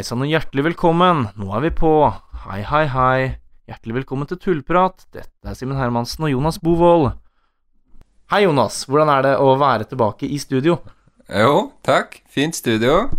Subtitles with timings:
[0.00, 1.26] Hei sann og hjertelig velkommen.
[1.36, 1.90] Nå er vi på.
[2.46, 3.24] Hei, hei, hei.
[3.68, 5.02] Hjertelig velkommen til Tullprat.
[5.12, 7.10] Dette er Simen Hermansen og Jonas Bovold.
[8.32, 8.78] Hei, Jonas.
[8.88, 10.78] Hvordan er det å være tilbake i studio?
[11.28, 12.16] Jo, takk.
[12.32, 13.10] Fint studio.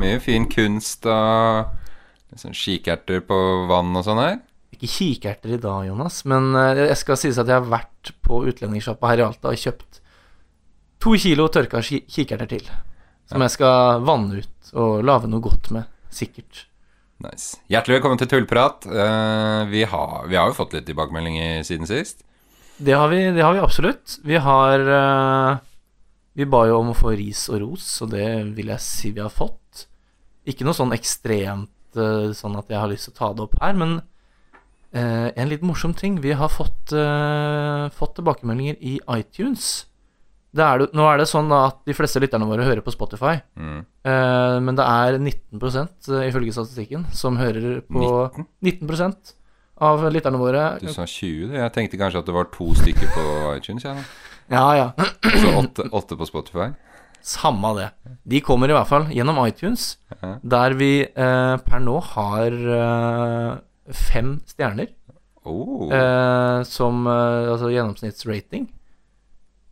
[0.00, 1.76] Mye fin kunst og
[2.32, 4.40] liksom kikerter på vann og sånn her.
[4.72, 8.40] Ikke kikerter i dag, Jonas, men eh, jeg skal sies at jeg har vært på
[8.48, 10.00] utlendingssjappa her i Alta og kjøpt
[11.04, 12.76] to kilo tørka ki kikerter til.
[13.28, 15.96] Som jeg skal vanne ut og lage noe godt med.
[16.10, 16.66] Sikkert.
[17.20, 17.58] Nice.
[17.68, 18.86] Hjertelig velkommen til Tullprat.
[18.88, 22.24] Uh, vi, har, vi har jo fått litt tilbakemeldinger siden sist.
[22.80, 24.16] Det har vi, det har vi absolutt.
[24.24, 25.58] Vi har uh,
[26.32, 29.20] Vi ba jo om å få ris og ros, og det vil jeg si vi
[29.20, 29.84] har fått.
[30.48, 33.60] Ikke noe sånn ekstremt uh, sånn at jeg har lyst til å ta det opp
[33.60, 34.00] her, men
[34.90, 36.16] en litt morsom ting.
[36.18, 36.90] Vi har fått,
[37.94, 39.84] fått tilbakemeldinger i iTunes.
[40.52, 43.36] Det er, det- nå er det sånn at de fleste lytterne våre hører på Spotify,
[43.56, 43.84] Mm.
[44.04, 49.14] eh, men det er 19% ifølge statistikken som hører på 19
[49.80, 50.78] av lytterne våre.
[50.80, 53.84] Du sa 20, det, Jeg tenkte kanskje at det var to stykker på iTunes.
[53.84, 53.94] Ja.
[54.50, 54.90] Ja, ja.
[55.22, 56.72] Så åtte, åtte på Spotify.
[57.22, 57.90] Samme det.
[58.26, 60.38] De kommer i hvert fall gjennom iTunes, Ja.
[60.42, 63.58] der vi eh, per nå har eh,
[63.92, 64.88] fem stjerner
[65.46, 65.90] Oh.
[65.92, 68.68] eh, som eh, altså gjennomsnittsrating.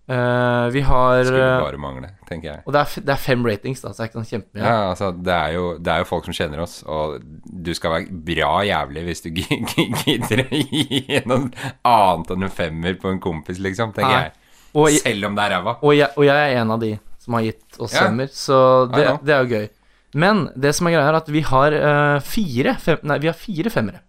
[0.08, 2.62] Eh, vi har Skulle eh, bare mangle, tenker jeg.
[2.64, 4.62] Og det er, det er fem ratings, da, så det er ikke sånn kjempemye.
[4.64, 7.92] Ja, altså, det er, jo, det er jo folk som kjenner oss, og du skal
[7.92, 11.50] være bra jævlig hvis du gi- gi- gidder å gi noe
[11.84, 14.22] annet enn en femmer på en kompis, liksom, tenker Nei.
[14.30, 14.32] jeg.
[14.78, 15.74] Og, Selv om det er ræva.
[15.82, 18.06] og, og jeg er en av de som har gitt oss Ja.
[18.06, 18.58] femmer, så
[18.92, 19.68] det, det er jo gøy.
[20.16, 23.36] Men det som er greia, er at vi har uh, fire fem, Nei, vi har
[23.36, 24.00] fire femmere.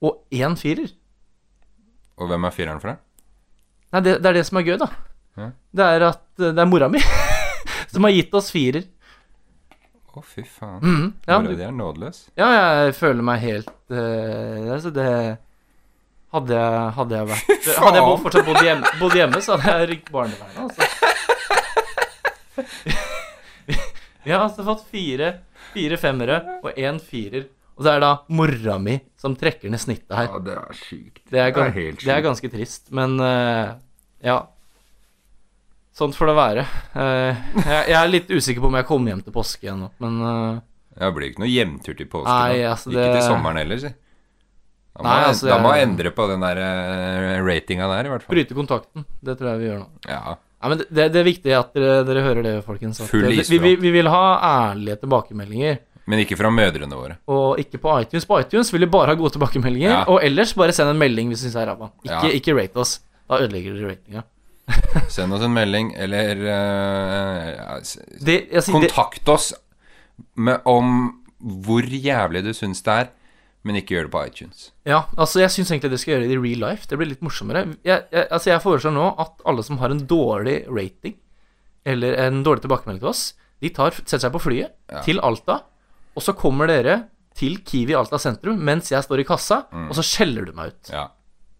[0.00, 0.88] Og én firer.
[2.16, 3.02] Og hvem er fireren for deg?
[3.92, 4.88] Nei, det, det er det som er gøy, da.
[5.38, 5.48] Ja.
[5.78, 7.00] Det er at eh, det er mora mi
[7.92, 8.84] som har gitt oss firer.
[10.18, 10.80] Å, fy faen.
[10.82, 12.24] Mm, ja, Mora di er nådeløs.
[12.40, 15.04] ja, jeg føler meg helt uh, Altså, det
[16.34, 19.88] Hadde jeg, hadde jeg vært Hadde jeg fortsatt bodd hjemme, bodd hjemme, så hadde jeg
[19.92, 20.82] ringt barnevernet, altså.
[24.24, 25.30] Vi har altså fått fire,
[25.72, 27.46] fire femmere og én firer.
[27.78, 30.34] Og så er det da mora mi som trekker ned snittet her.
[30.44, 31.22] det er sykt.
[31.30, 33.78] Det er, Det er helt det er ganske trist, men uh,
[34.24, 34.38] ja.
[35.98, 36.64] Sånt får det være.
[36.94, 40.60] Eh, jeg, er litt usikker på om jeg kommer hjem til påske igjen men eh,
[41.00, 42.30] Det blir ikke noe hjemtur til påske.
[42.30, 43.02] Nei, altså, det...
[43.02, 43.90] Ikke til sommeren heller, si.
[44.98, 48.12] Da må, Nei, altså, da må jeg- endre på den der uh, ratinga der, i
[48.12, 48.34] hvert fall.
[48.34, 49.04] bryte kontakten.
[49.22, 49.88] Det tror jeg vi gjør nå.
[50.10, 50.38] Ja.
[50.58, 52.98] Nei, men det, det er viktig at dere, dere hører det, folkens.
[53.06, 55.78] Full det, vi, vi, vi vil ha ærlige tilbakemeldinger.
[56.08, 57.18] Men ikke fra mødrene våre.
[57.30, 58.26] Og ikke på iTunes.
[58.26, 59.92] På iTunes vil vi bare ha gode tilbakemeldinger.
[59.92, 60.00] Ja.
[60.10, 61.90] Og ellers bare send en melding hvis du syns det er ræva.
[62.02, 62.34] Ikke, Ja.
[62.40, 62.96] ikke rate oss.
[63.28, 64.24] Da ødelegger dere ratinga.
[65.14, 67.78] Send oss en melding, eller uh,
[68.20, 69.52] Det, altså, Kontakt det, oss
[70.34, 70.94] med om
[71.38, 73.10] hvor jævlig du syns det er,
[73.66, 74.64] men ikke gjør det på iTunes.
[74.88, 76.86] Ja, altså jeg syns egentlig det skal gjøre det i real life.
[76.90, 77.64] Det blir litt morsommere.
[77.86, 81.14] Jeg, jeg, altså jeg foreslår nå at alle som har en dårlig rating,
[81.88, 83.22] eller en dårlig tilbakemelding til oss,
[83.62, 85.02] de tar, setter seg på flyet Ja.
[85.06, 85.60] til Alta,
[86.16, 87.00] og så kommer dere
[87.38, 89.88] til Kiwi Alta sentrum mens jeg står i kassa, Mm.
[89.90, 90.90] og så skjeller du meg ut.
[90.94, 91.08] Ja.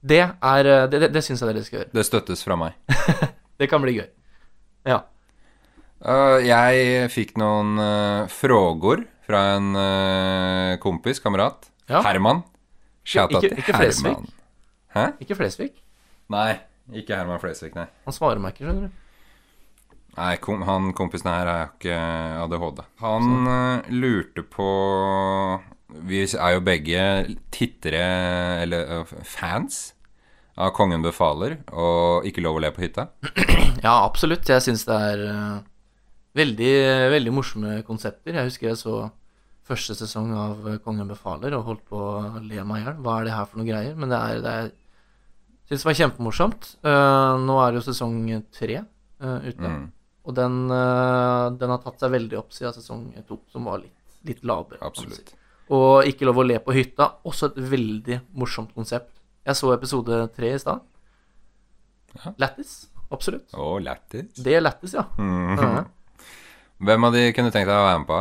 [0.00, 1.92] Det er eh, Det, det, det syns jeg dere skal gjøre.
[1.94, 2.76] Det støttes fra meg.
[3.58, 4.06] Det kan bli gøy.
[4.86, 5.00] Ja.
[5.98, 11.66] Uh, jeg fikk noen uh, frågor fra en uh, kompis, kamerat.
[11.90, 12.04] Ja.
[12.06, 12.44] Herman.
[13.02, 13.74] Shout out Ikke- til?
[13.74, 14.28] Herman.
[14.94, 15.04] Hæ?
[15.20, 15.72] Ikke Flesvig.
[16.30, 16.54] Nei,
[16.94, 17.88] ikke Herman Flesvig, nei.
[18.06, 19.04] Han svarer meg ikke, skjønner du.
[20.18, 21.98] Nei, kom, han kompisen her er ikke
[22.44, 22.84] ADHD.
[23.02, 24.70] Han uh, lurte på
[25.88, 27.04] Vi er jo begge
[27.54, 28.02] tittere,
[28.64, 29.88] eller uh, fans,
[30.58, 33.08] av Kongen befaler og Ikke lov å le på hytta.
[33.86, 34.48] Ja, absolutt.
[34.50, 35.58] Jeg syns det er eh,
[36.34, 36.72] veldig,
[37.12, 38.34] veldig morsomme konsepter.
[38.34, 38.94] Jeg husker jeg så
[39.68, 42.98] første sesong av eh, Kongen befaler og holdt på å le meg i hjel.
[43.04, 43.94] Hva er det her for noe greier?
[43.94, 44.74] Men det er, det er
[45.68, 46.66] Syns det var kjempemorsomt.
[46.80, 48.14] Uh, nå er det jo sesong
[48.56, 49.68] tre uh, ute.
[49.68, 49.82] Mm,
[50.24, 53.92] Og den, uh, den har tatt seg veldig opp siden sesong to, som var litt,
[54.24, 54.80] litt lavere.
[54.80, 55.36] kan man si.
[55.74, 57.10] Og Ikke lov å le på hytta.
[57.28, 59.10] Også et veldig morsomt konsept.
[59.48, 60.80] Jeg så episode tre i stad.
[62.16, 62.32] Ja.
[62.40, 62.88] Lættis.
[63.12, 63.52] Absolutt.
[63.56, 64.32] Å, lættis.
[64.36, 65.06] Det er lættis, ja.
[65.16, 65.60] Mm.
[65.60, 65.84] Ja.
[66.88, 68.18] Hvem av de kunne tenkt deg å være med på?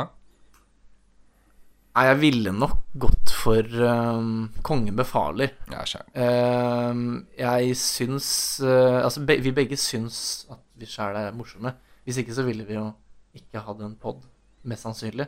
[1.98, 5.56] Nei, jeg ville nok gått for um, Kongen befaler.
[5.74, 5.82] Ja.
[6.14, 8.28] Um, jeg syns
[8.62, 10.20] uh, Altså, be vi begge syns
[10.54, 11.74] at vi sjæl er morsomme.
[12.06, 12.86] Hvis ikke så ville vi jo
[13.38, 14.22] ikke hatt en pod,
[14.70, 15.26] mest sannsynlig.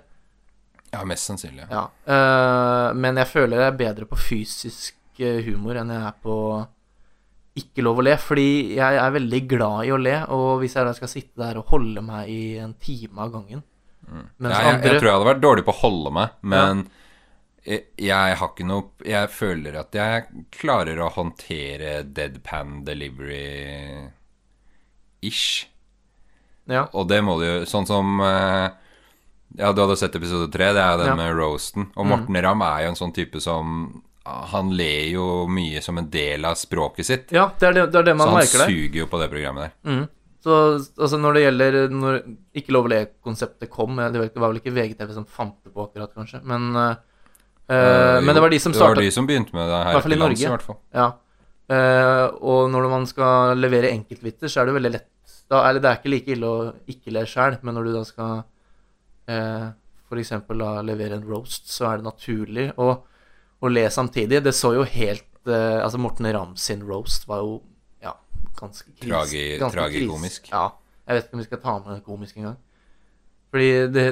[0.94, 1.68] Ja, mest sannsynlig.
[1.70, 1.86] Ja.
[2.10, 6.36] Uh, men jeg føler jeg er bedre på fysisk uh, humor enn jeg er på
[7.60, 8.16] ikke lov å le.
[8.22, 11.56] Fordi jeg er veldig glad i å le, og hvis jeg da skal sitte der
[11.62, 13.62] og holde meg i en time av gangen
[14.10, 16.76] Mens Ja, jeg, andre jeg tror jeg hadde vært dårlig på å holde meg, men
[17.62, 20.26] jeg, jeg har ikke noe Jeg føler at jeg
[20.56, 25.68] klarer å håndtere deadpan delivery-ish.
[26.72, 26.84] ja.
[26.94, 28.68] Og det må du jo Sånn som eh,
[29.58, 31.16] Ja, du hadde sett episode tre, det er den Ja.
[31.16, 31.18] Mm.
[31.18, 31.88] med roasten.
[31.96, 34.04] Og Morten Ramm er jo en sånn type som
[34.52, 37.32] Han ler jo mye som en del av språket sitt.
[37.32, 39.30] ja, det er det, det, er det man Så han merker suger jo på det
[39.32, 39.72] programmet der.
[39.90, 40.08] Mm.
[40.44, 42.20] Så altså, når det gjelder når
[42.54, 45.88] Ikke lov å le-konseptet kom eh, Det var vel ikke VGTV som fant det på
[45.88, 46.96] akkurat, kanskje, men
[47.70, 49.92] Uh, jo, Men det var de som Det var de som begynte med det her
[49.92, 50.50] i hvert fall i Norge.
[50.50, 50.78] lands, i.
[50.98, 51.12] Ja.
[51.70, 55.90] Uh, og når man skal levere enkeltvitser, så er det veldig lett da, Eller det
[55.92, 58.40] er ikke like ille å ikke le sjæl, men når du da skal
[59.30, 59.70] uh,
[60.10, 60.32] f.eks.
[60.90, 62.90] levere en roast, så er det naturlig å,
[63.62, 64.42] å le samtidig.
[64.44, 67.60] Det så jo helt eh, Altså, Morten Ramm sin roast var jo
[68.02, 68.16] ja,
[68.58, 70.48] ganske kris, Tragi- ganske tragikomisk.
[70.48, 70.54] kris.
[70.56, 70.64] Ja.
[71.06, 72.58] Jeg vet ikke om vi skal ta med komisk engang.
[73.54, 74.04] Fordi det,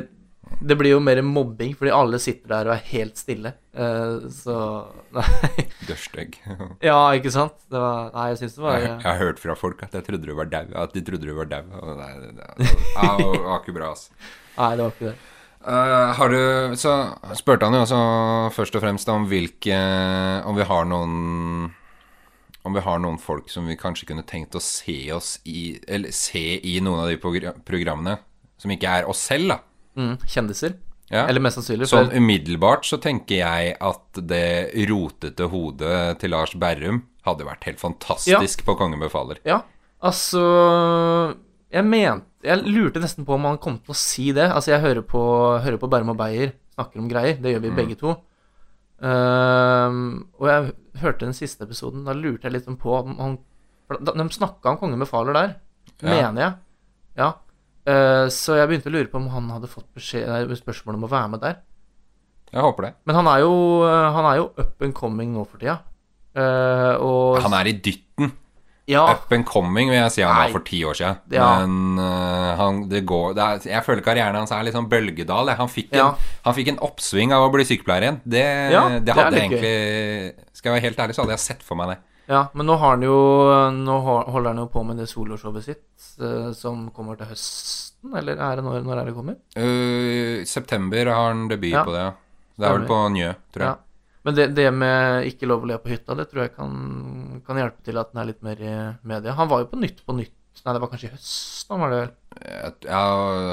[0.60, 3.54] det blir jo mer mobbing, fordi alle sitter der og er helt stille.
[3.78, 4.58] Uh, så
[5.18, 5.66] Nei.
[5.88, 6.38] Dørstygg.
[6.84, 7.56] Ja, ikke sant?
[7.72, 10.06] Det var, nei, jeg syns det var Jeg, jeg har hørt fra folk at jeg
[10.08, 10.68] trodde du var dau.
[10.84, 11.64] At de trodde du var dau.
[11.72, 14.14] Nei, Det, det, det, det var ikke bra, altså.
[14.58, 15.18] Nei, det var ikke det.
[15.68, 16.92] Uh, har du Så
[17.36, 17.98] spurte han jo også
[18.56, 19.76] først og fremst om hvilke
[20.48, 21.16] Om vi har noen
[22.64, 26.14] Om vi har noen folk som vi kanskje kunne tenkt å se oss i Eller
[26.16, 28.16] se i noen av de programmene
[28.58, 29.58] som ikke er oss selv, da.
[29.98, 30.76] Mm, kjendiser.
[31.10, 31.24] Ja.
[31.28, 31.88] Eller mest sannsynlig.
[31.90, 37.80] Sånn umiddelbart så tenker jeg at det rotete hodet til Lars Berrum hadde vært helt
[37.82, 39.40] fantastisk på Kongen befaler.
[39.48, 39.62] ja,
[40.04, 40.44] altså
[41.72, 44.46] Jeg mente Jeg lurte nesten på om han kom til å si det.
[44.52, 45.20] Altså, jeg hører på,
[45.64, 47.42] hører på Berrum og Beyer snakker om greier.
[47.42, 48.14] Det gjør vi begge to.
[49.04, 50.72] Ehm, og jeg
[51.02, 52.06] hørte den siste episoden.
[52.08, 53.38] Da lurte jeg litt på om han
[54.04, 55.56] De snakka om Kongen befaler der,
[56.04, 56.10] Ja.
[56.10, 56.54] mener jeg.
[57.18, 57.34] Ja.
[57.88, 61.06] Eh, så jeg begynte å lure på om han hadde fått beskjed, nei, spørsmål om
[61.08, 61.62] å være med der.
[62.52, 62.94] Jeg håper det.
[63.08, 63.54] Men han er jo,
[63.88, 65.80] han er jo up and coming nå for tida.
[66.38, 68.30] Uh, og Han er i dytten.
[68.88, 71.18] ja, Up and coming, vil jeg si han var for ti år siden.
[71.34, 71.48] Ja.
[71.66, 75.50] Men uh, han, det går det er, Jeg føler karrieren hans er litt sånn bølgedal.
[75.58, 76.12] Han fikk, Ja.
[76.14, 78.22] en, han fikk en oppsving av å bli sykepleier igjen.
[78.24, 79.74] Det, det det hadde litt egentlig
[80.54, 82.00] Skal jeg være helt ærlig, så hadde jeg sett for meg det.
[82.28, 83.18] Ja, men nå har han jo
[83.74, 88.38] Nå holder han jo på med det soloshowet sitt, eh, som kommer til høsten, eller
[88.38, 89.38] er det når, når er det kommer?
[89.58, 91.84] Uh, september har han debut Ja.
[91.88, 92.08] på det.
[92.58, 93.76] Det er vel på Njø, tror jeg.
[93.76, 93.78] Ja.
[94.28, 96.72] Men det, det med ikke lov å le på hytta, det tror jeg kan,
[97.48, 98.74] kan hjelpe til at den er litt mer i
[99.08, 99.36] media.
[99.38, 100.34] Han var jo på Nytt på Nytt
[100.66, 102.08] Nei, det var kanskje i høsten, var det vel?
[102.90, 103.02] Ja,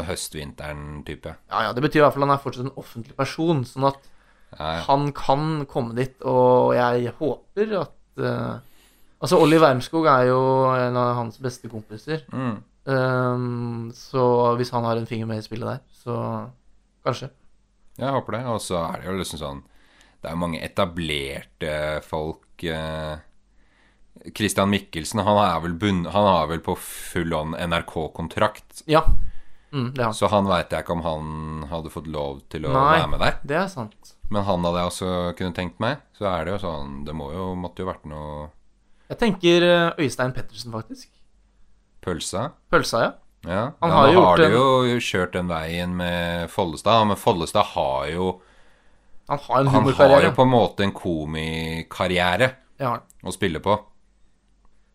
[0.08, 1.34] høst-vinteren-type.
[1.50, 3.88] Ja, ja, det betyr i hvert fall at han er fortsatt en offentlig person, sånn
[3.90, 4.00] at
[4.54, 4.80] Ja, ja.
[4.86, 8.54] han kan komme dit, og jeg håper at eh,
[9.24, 10.40] Altså, Olli Wermskog er jo
[10.76, 12.26] en av hans beste kompiser.
[12.28, 12.56] Mm.
[12.84, 14.24] Um, så
[14.58, 16.16] hvis han har en finger med i spillet der, så
[17.06, 17.30] kanskje.
[17.96, 18.42] Jeg håper det.
[18.52, 19.62] Og så er det jo liksom sånn
[20.20, 21.72] Det er jo mange etablerte
[22.04, 23.16] folk uh,
[24.36, 28.84] Christian Mikkelsen, han er vel, bunn, han er vel på full on NRK-kontrakt.
[28.90, 29.02] Ja.
[29.74, 30.14] Mm, han.
[30.14, 32.84] Så han veit jeg ikke om han hadde fått lov til å Nei.
[32.98, 33.40] være med der.
[33.42, 34.13] Det er sant.
[34.32, 36.00] Men han hadde jeg også kunne tenkt meg.
[36.16, 38.48] Så er det jo sånn Det må jo, måtte jo vært noe
[39.10, 41.10] Jeg tenker eh, Øystein Pettersen, faktisk.
[42.04, 42.48] Pølsa?
[42.72, 43.12] Pølsa, ja.
[43.44, 43.64] Ja.
[43.80, 48.06] Han ja, har jo har gjort jo kjørt den veien med Follestad, men Follestad har
[48.08, 48.28] jo
[49.28, 52.48] Han har en Han har jo på en måte en komikarriere
[52.80, 52.94] ja.
[53.00, 53.76] å spille på.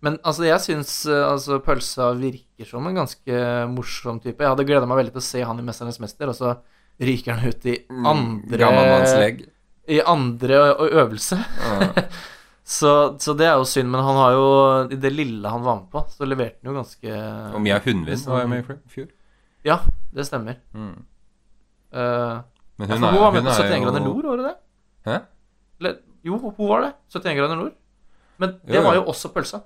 [0.06, 3.40] Men altså, jeg syns altså, Pølsa virker som en ganske
[3.74, 4.42] morsom type.
[4.42, 6.54] Jeg hadde gleda meg veldig til å se han i 'Mesternes mester', og så
[7.00, 9.46] ryker han ut i andre Gammelmannslegg.
[9.90, 11.40] I andre øvelse.
[11.40, 12.04] Ja.
[12.70, 14.50] Så, så det er jo synd, men han har jo
[14.94, 17.14] I det lille han var med på, så leverte han jo ganske
[17.58, 19.08] Og Mia Hundvin var jo med i fjor.
[19.66, 19.80] Ja,
[20.14, 20.60] det stemmer.
[20.78, 20.92] Mm.
[21.90, 22.44] Uh,
[22.78, 24.54] Men hun er, hun var med på er 71 grader nord, var det det?
[25.10, 25.16] Hæ?
[25.82, 25.96] Eller,
[26.30, 26.92] jo, hun var det.
[27.10, 27.74] 71 grader nord.
[28.38, 28.86] Men det Jo, jo.
[28.86, 29.64] var jo også pølsa.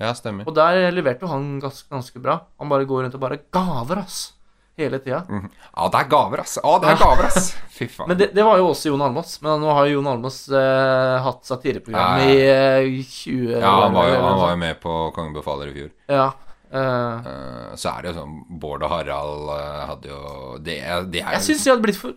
[0.00, 0.44] Ja, stemmer.
[0.48, 2.36] Og der leverte jo han ganske, ganske bra.
[2.60, 4.34] Han bare går rundt og bare gaver, ass.
[4.80, 5.20] Hele tida.
[5.28, 5.48] Mhm.
[5.76, 6.56] Ja, det er gaver, ass.
[6.62, 7.50] Ja, det er gaver, ass.
[7.76, 8.08] Fy faen.
[8.10, 9.34] Men det, det var jo også Jon Almaas.
[9.44, 14.08] Men nå har jo Jon Almaas eh, hatt satireprogram i eh, 20 ja, han var,
[14.10, 15.90] jo, han var jo med på Kongen befaler i fjor.
[16.08, 16.30] Ja.
[16.72, 20.20] eh, Eh, så er det jo sånn Bård og Harald eh, hadde jo
[20.62, 20.76] Det,
[21.10, 22.14] det er jeg syns de hadde blitt for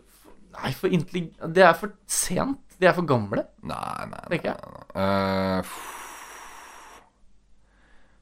[0.53, 2.59] Nei, for intelligente Det er for sent.
[2.77, 3.47] De er for gamle.
[3.65, 4.39] Nei, nei, nei.
[4.43, 4.53] nei,
[4.93, 5.63] nei.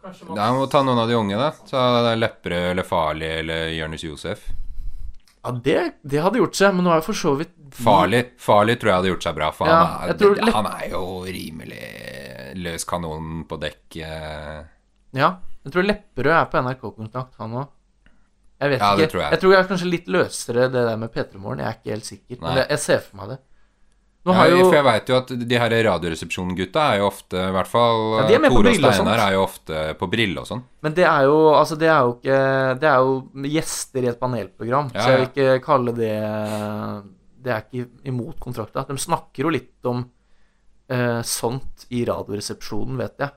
[0.04, 1.52] Eh, Da må ta noen av de unge, da.
[1.70, 4.48] Ta Lepperød eller Farlig eller Jonis Josef.
[5.44, 8.76] Ja, det, det hadde gjort seg, men nå er jo for så vidt Farlig Farlig
[8.82, 11.86] tror jeg hadde gjort seg bra, for Ja, han, er, Lepp- han er jo rimelig
[12.62, 13.96] løs kanon på dekk.
[14.06, 14.60] eh.
[15.18, 15.32] Ja.
[15.64, 17.68] Jeg tror Lepperød er på NRK-kontakt, han òg.
[18.62, 19.10] Jeg vet Ja, ikke.
[19.12, 19.32] tror jeg.
[19.32, 21.60] jeg tror jeg er kanskje litt løsere det der med P3 Morgen.
[21.60, 22.36] Jeg er ikke helt sikker.
[22.42, 22.48] Nei.
[22.48, 23.40] Men det, jeg ser for meg det.
[24.26, 27.54] Nå Ja, jo For jeg veit jo at de her Radioresepsjonen-gutta er jo ofte, i
[27.56, 28.78] hvert fall Ja, Tore og.
[28.78, 30.62] Steinar er jo ofte på Brille og sånn.
[30.86, 32.40] Men det er jo Altså, det er jo ikke
[32.84, 33.16] Det er jo
[33.56, 36.14] gjester i et panelprogram, Ja, så jeg vil ikke kalle det
[37.42, 38.86] Det er ikke imot kontrakta.
[38.86, 40.04] De snakker jo litt om
[40.92, 43.32] eh, sånt i Radioresepsjonen, vet jeg.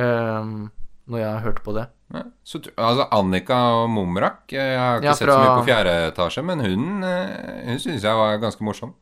[0.00, 0.70] Um,
[1.10, 1.84] når jeg har hørt på det.
[2.14, 5.66] Ja, så, altså Annika og Mumrak eh, Jeg har ikke Ja, sett så mye på
[5.68, 8.94] fjerde etasje, men hun, eh, hun syns jeg var ganske morsom.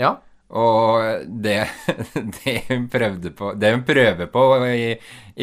[0.00, 0.16] Ja.
[0.54, 1.56] Og det,
[2.44, 4.90] det hun prøvde på Det hun prøver på i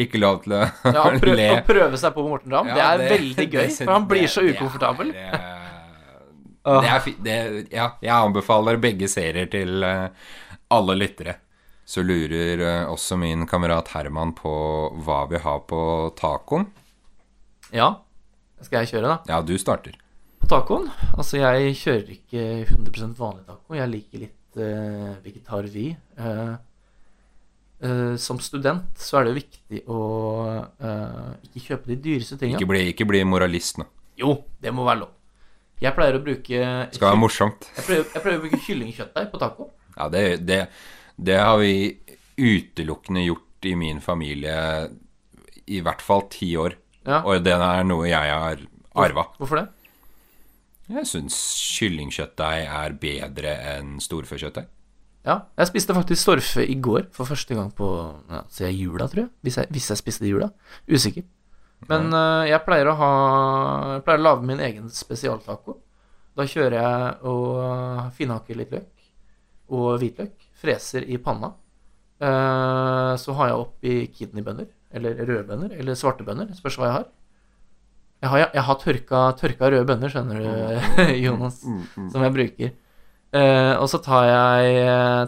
[0.04, 0.60] Ikke lov til å
[0.94, 3.66] ja å, le å prøve seg på Morten Ramm, det er er veldig gøy.
[3.66, 5.10] det- For han blir det- så ukomfortabel.
[6.62, 7.36] Det det,
[7.74, 10.08] ja, jeg anbefaler begge serier til eh,
[10.70, 11.34] alle lyttere.
[11.84, 14.52] Så lurer eh, også min kamerat Herman på
[15.02, 15.80] hva vi har på
[16.16, 16.68] tacoen.
[17.74, 17.96] Ja.
[18.62, 19.18] Skal jeg kjøre, da?
[19.26, 19.98] Ja, du starter.
[20.38, 20.86] På tacoen?
[21.18, 23.74] Altså, jeg kjører ikke 100 vanlig taco.
[23.74, 25.90] Jeg liker litt uh, vegetar, vi.
[26.18, 26.54] Eh,
[27.82, 30.02] eh, som student så er det jo viktig å
[30.78, 32.60] eh, ikke kjøpe de dyreste tinga.
[32.60, 33.88] Ikke bli, ikke bli moralist nå.
[34.20, 35.12] Jo, det må være lov.
[35.82, 36.58] Jeg pleier å bruke
[36.94, 37.66] skal være morsomt.
[37.74, 39.70] jeg pleier, jeg pleier å bruke kyllingkjøttdeig på taco.
[39.96, 40.60] Ja, det, det,
[41.18, 41.74] det har vi
[42.38, 44.54] utelukkende gjort i min familie
[45.66, 46.76] i hvert fall ti år.
[47.02, 47.24] Ja.
[47.26, 48.62] Og det er noe jeg har
[48.94, 49.26] arva.
[49.40, 49.66] Hvorfor det?
[50.92, 51.36] Jeg syns
[51.78, 54.68] kyllingkjøttdeig er bedre enn storfekjøttdeig.
[55.22, 57.86] Ja, jeg spiste faktisk storfe i går for første gang på
[58.30, 59.30] ja, siden jula, tror jeg?
[59.46, 60.50] Hvis jeg, hvis jeg spiste det i jula.
[60.90, 61.24] Usikker.
[61.90, 63.12] Men eh, jeg pleier å ha
[63.96, 65.78] Jeg pleier å lage min egen spesialtaco.
[66.38, 69.08] Da kjører jeg og finhakker litt løk
[69.72, 70.34] og hvitløk.
[70.62, 71.54] Freser i panna.
[72.22, 76.52] Uh, så har jeg oppi kidneybønner, eller røde bønner, eller svarte bønner.
[76.54, 77.08] Spørs hva jeg har.
[78.22, 81.56] Jeg har, jeg har tørka, tørka røde bønner, skjønner du, Jonas,
[82.12, 82.72] som jeg bruker.
[83.34, 84.82] Eh, og så tar jeg,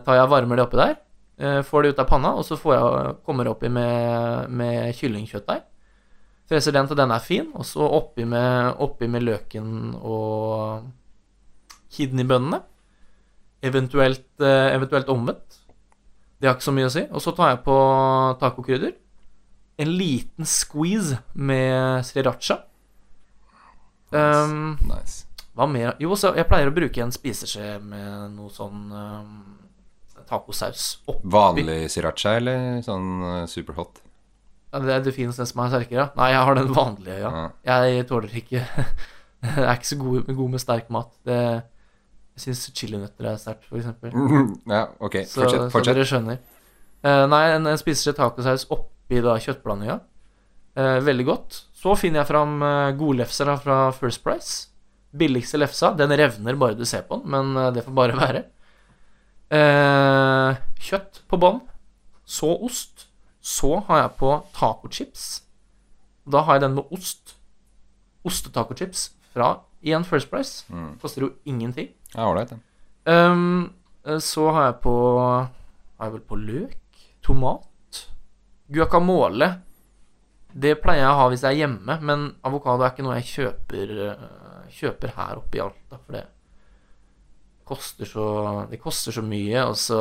[0.07, 0.95] tar jeg varmer det oppi der.
[1.41, 4.95] eh, får det ut av panna, og så får jeg, kommer jeg oppi med, med
[4.95, 5.65] kyllingkjøttdeig.
[6.47, 10.85] Freser den til den er fin, og så oppi med, oppi med løken og
[11.97, 12.61] kidneybønnene.
[13.65, 15.59] Eventuelt, eh, eventuelt omvendt.
[16.39, 17.07] Det har ikke så mye å si.
[17.11, 17.75] Og så tar jeg på
[18.43, 18.93] tacokrydder.
[19.81, 22.61] En liten squeeze med sriracha.
[24.15, 25.25] Um, Nice.
[25.59, 25.97] hva mer?
[26.03, 29.35] Jo, så jeg pleier å bruke en spiseskje med noe sånn um,
[30.29, 31.29] tacosaus oppi.
[31.35, 34.01] Vanlig sriracha eller sånn eh, superhot?
[34.75, 36.09] Ja, det, det finnes den som er sterkere.
[36.19, 37.45] Nei, jeg har den vanlige, ja.
[37.69, 38.65] Jeg tåler ikke
[39.45, 41.11] Jeg er ikke så god, god med sterk mat.
[41.29, 41.37] Det,
[42.35, 44.15] jeg syns chilinøtter er sterkt, for eksempel.
[44.75, 45.21] ja, ok.
[45.29, 45.71] Så, Fortsett.
[45.75, 46.41] så dere skjønner.
[47.05, 49.99] Uh, nei, en, en spiseskje tacosaus oppi da kjøttblandinga.
[50.81, 51.61] Uh, veldig godt.
[51.85, 54.71] Så finner jeg fram gode godlefser fra First Price.
[55.13, 55.91] Billigste lefsa.
[55.93, 58.41] Den revner bare du ser på den, men eh, det får bare være.
[59.53, 61.61] Eh, kjøtt på bånn.
[62.25, 63.05] Så ost.
[63.45, 65.27] Så har jeg på tacochips.
[66.25, 67.37] Da har jeg den med ost.
[68.25, 69.51] Ostetacochips fra
[69.85, 70.65] igjen First Price.
[70.73, 70.95] Mm.
[71.03, 71.93] Koster jo ingenting.
[72.15, 72.55] Ja, ålreit.
[72.55, 72.65] den.
[73.05, 73.75] Ehm,
[74.07, 78.01] eh, så har jeg på Har jeg vel på løk, tomat,
[78.73, 79.53] guacamole.
[80.55, 83.31] Det pleier jeg å ha hvis jeg er hjemme, men avokado er ikke noe jeg
[83.33, 86.25] kjøper, eh, kjøper her oppe i Alta, for det
[87.65, 88.27] koster så
[88.71, 90.01] Det koster så mye, og så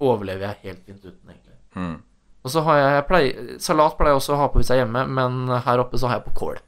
[0.00, 1.58] overlever jeg helt fint uten, egentlig.
[1.76, 1.98] Mm.
[2.40, 4.80] Og så har jeg, jeg pleier, Salat pleier jeg også å ha på hvis jeg
[4.80, 6.60] er hjemme, men her oppe så har jeg på kål.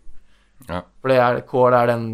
[0.69, 0.83] Ja.
[1.03, 2.07] For er, kål er den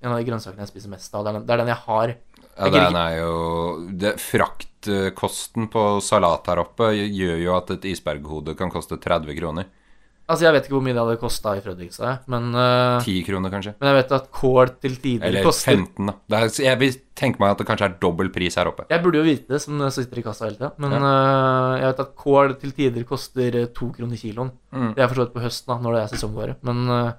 [0.00, 1.24] en av de grønnsakene jeg spiser mest av.
[1.24, 2.14] Det er den, det er den jeg har.
[2.60, 3.34] Ja, den er jo
[4.00, 9.68] det, Fraktkosten på salat her oppe gjør jo at et isberghode kan koste 30 kroner.
[10.30, 13.50] Altså, jeg vet ikke hvor mye det hadde kosta i Fredrikstad, men, uh, 10 kroner,
[13.52, 13.72] kanskje.
[13.80, 16.14] men jeg vet at kål til tider Eller koster 15, da.
[16.30, 18.86] Det er, jeg vil tenke meg at det kanskje er dobbel pris her oppe.
[18.92, 22.04] Jeg burde jo vite det, som sitter i kassa hele tida, men eh, jeg vet
[22.04, 24.52] at kål til tider koster eh, to kroner kiloen.
[24.70, 24.92] Mm.
[24.96, 26.56] Det er for så vidt på høsten, da, når det er sesongvare.
[26.68, 27.10] Men uh,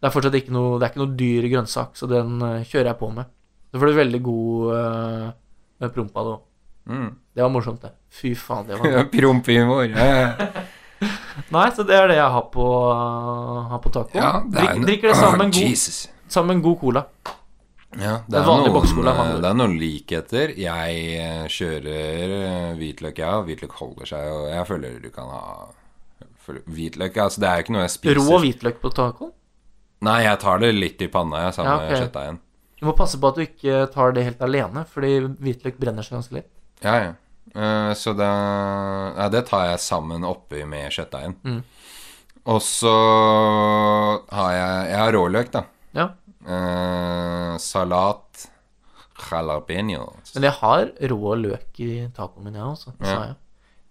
[0.00, 2.92] det er fortsatt ikke noe, det er ikke noe dyr grønnsak, så den eh, kjører
[2.92, 3.32] jeg på med.
[3.70, 6.44] Så får du veldig god uh, prompa da det.
[6.90, 7.10] Mm.
[7.36, 7.92] Det var morsomt, det.
[8.10, 9.90] Fy faen, det var Prompehumor.
[11.54, 12.66] Nei, så det er det jeg har på,
[13.72, 14.16] har på taco.
[14.18, 15.84] Ja, det er en- drikker det sammen med en
[16.30, 17.04] sammen en god cola.
[17.98, 20.52] Ja, det er, noen, det er noen likheter.
[20.54, 23.32] Jeg eh, kjører hvitløk, hvitløk, ja.
[23.42, 25.42] Hvitløk holder seg, og jeg føler du kan ha
[26.50, 28.20] Hvitløk altså, Det er jo ikke noe jeg spiser.
[28.22, 29.32] Rå hvitløk på taco.
[30.06, 31.90] Nei, jeg tar det litt i panna, jeg, sammen Ja, ok.
[31.90, 32.38] med kjøttdeigen.
[32.80, 35.10] Du må passe på at du ikke tar det helt alene, fordi
[35.42, 36.48] hvitløk brenner seg ganske litt.
[36.86, 37.10] Ja, ja.
[37.54, 38.30] Eh, så det,
[39.18, 41.36] ja, det tar jeg sammen oppi med kjøttdeigen.
[41.42, 41.60] Mm.
[42.50, 42.94] Og så
[44.32, 45.64] har jeg Jeg har råløk, da.
[45.96, 46.08] Ja.
[46.46, 48.46] Eh, salat
[49.20, 50.34] jalapeños.
[50.34, 52.94] Men jeg har rå løk i tacoen min, jeg også.
[53.04, 53.16] Ja.
[53.30, 53.34] jeg.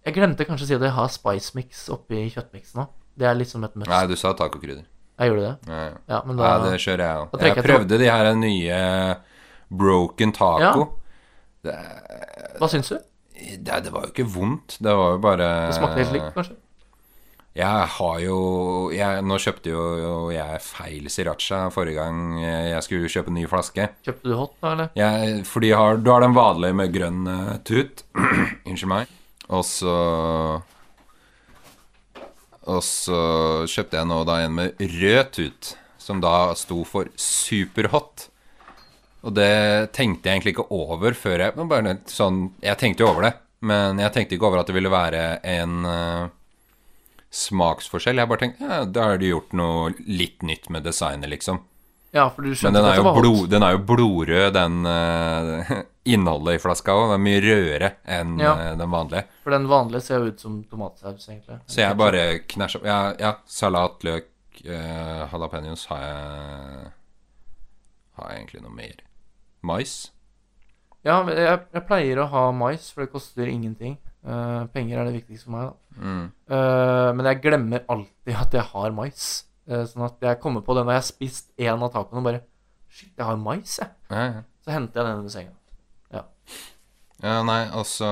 [0.08, 2.96] Jeg glemte kanskje å si at jeg har spice mix oppi kjøttmiksen òg.
[3.20, 3.92] Det er liksom et must.
[3.92, 4.88] Nei, du sa tacokrydder.
[5.20, 5.56] Jeg gjorde det.
[5.68, 5.98] Ja, ja.
[6.08, 7.36] Ja, da det kjører jeg òg.
[7.44, 8.80] Jeg jeg prøvde de her nye
[9.70, 10.86] broken taco.
[11.64, 12.98] Hva syns du?
[13.40, 14.80] Det, det var jo ikke vondt.
[14.84, 16.58] Det var jo bare Det smakte helt likt, kanskje?
[17.58, 18.38] Jeg har jo
[18.94, 23.46] jeg, Nå kjøpte jo, jo jeg feil sriracha forrige gang jeg skulle kjøpe en ny
[23.50, 23.88] flaske.
[24.06, 24.92] Kjøpte du hot, da, eller?
[25.00, 28.06] Jeg, fordi har, du har den vanlige med grønn eh, tut.
[28.70, 29.16] Unnskyld meg.
[29.50, 29.96] Og så
[32.70, 33.20] Og så
[33.66, 38.29] kjøpte jeg nå da en med rød tut, som da sto for superhot.
[39.28, 43.26] Og det tenkte jeg egentlig ikke over før jeg bare sånn Jeg tenkte jo over
[43.28, 43.34] det,
[43.68, 46.30] men jeg tenkte ikke over at det ville være en uh,
[47.30, 48.22] smaksforskjell.
[48.22, 51.60] Jeg bare tenkte ja, da har de gjort noe litt nytt med designet, liksom.
[52.16, 53.22] Ja, for du skjønte den at det var hot.
[53.22, 55.74] blod, den er jo blodrød, den uh,
[56.16, 57.04] innholdet i flaska òg.
[57.12, 58.54] Den er mye rødere enn Ja.
[58.56, 59.26] uh, den vanlige.
[59.44, 61.60] For den vanlige ser jo ut som tomatsaus, egentlig.
[61.70, 64.32] Så jeg bare knæsja ja, ja, salat, løk,
[64.64, 66.90] uh, jalapeños har jeg
[68.20, 68.98] Har jeg egentlig noe mer?
[69.66, 69.96] Mais?
[71.06, 73.98] Ja, jeg, jeg pleier å ha mais, for det koster ingenting.
[74.20, 76.00] Uh, penger er det viktigste for meg, da.
[76.04, 76.26] Mm.
[76.52, 79.28] Uh, men jeg glemmer alltid at jeg har mais.
[79.70, 82.32] Uh, sånn at jeg kommer på det når jeg har spist én av tacoene og
[82.32, 82.46] bare
[82.90, 83.92] Shit, jeg har mais, jeg.
[84.10, 84.46] Ja, ja.
[84.66, 85.54] Så henter jeg den under senga.
[87.20, 88.08] ja, nei, altså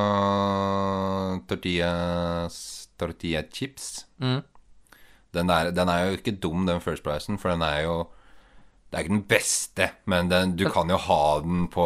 [1.50, 2.60] Tortillas
[3.00, 4.06] Tortilla chips.
[4.22, 4.44] Mm.
[5.34, 7.98] Den, der, den er jo ikke dum, den First Pricen, for den er jo
[8.88, 11.86] Det er ikke den beste, men den, du kan jo ha den på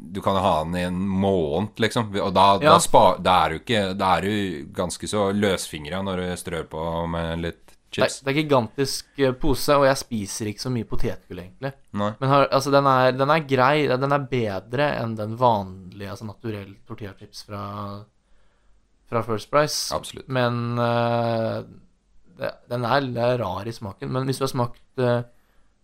[0.00, 2.08] Du kan jo ha den i en måned, liksom.
[2.24, 2.70] Og da, Ja.
[2.72, 6.64] da, spa, da er du ikke Da er du ganske så løsfingra når du strør
[6.72, 8.20] på med litt Det, er, chips.
[8.24, 11.70] det er gigantisk eh, pose, og jeg spiser ikke så mye potetgull, egentlig.
[11.96, 12.10] Nei.
[12.20, 13.86] Men har, altså, den er, den er grei.
[13.88, 17.62] Den er bedre enn den vanlige, altså naturell tortillachips fra,
[19.08, 19.94] fra First Price.
[19.96, 20.28] Absolutt.
[20.28, 21.62] Men uh,
[22.38, 24.12] det, den er, er rar i smaken.
[24.12, 25.22] Men hvis du har smakt eh,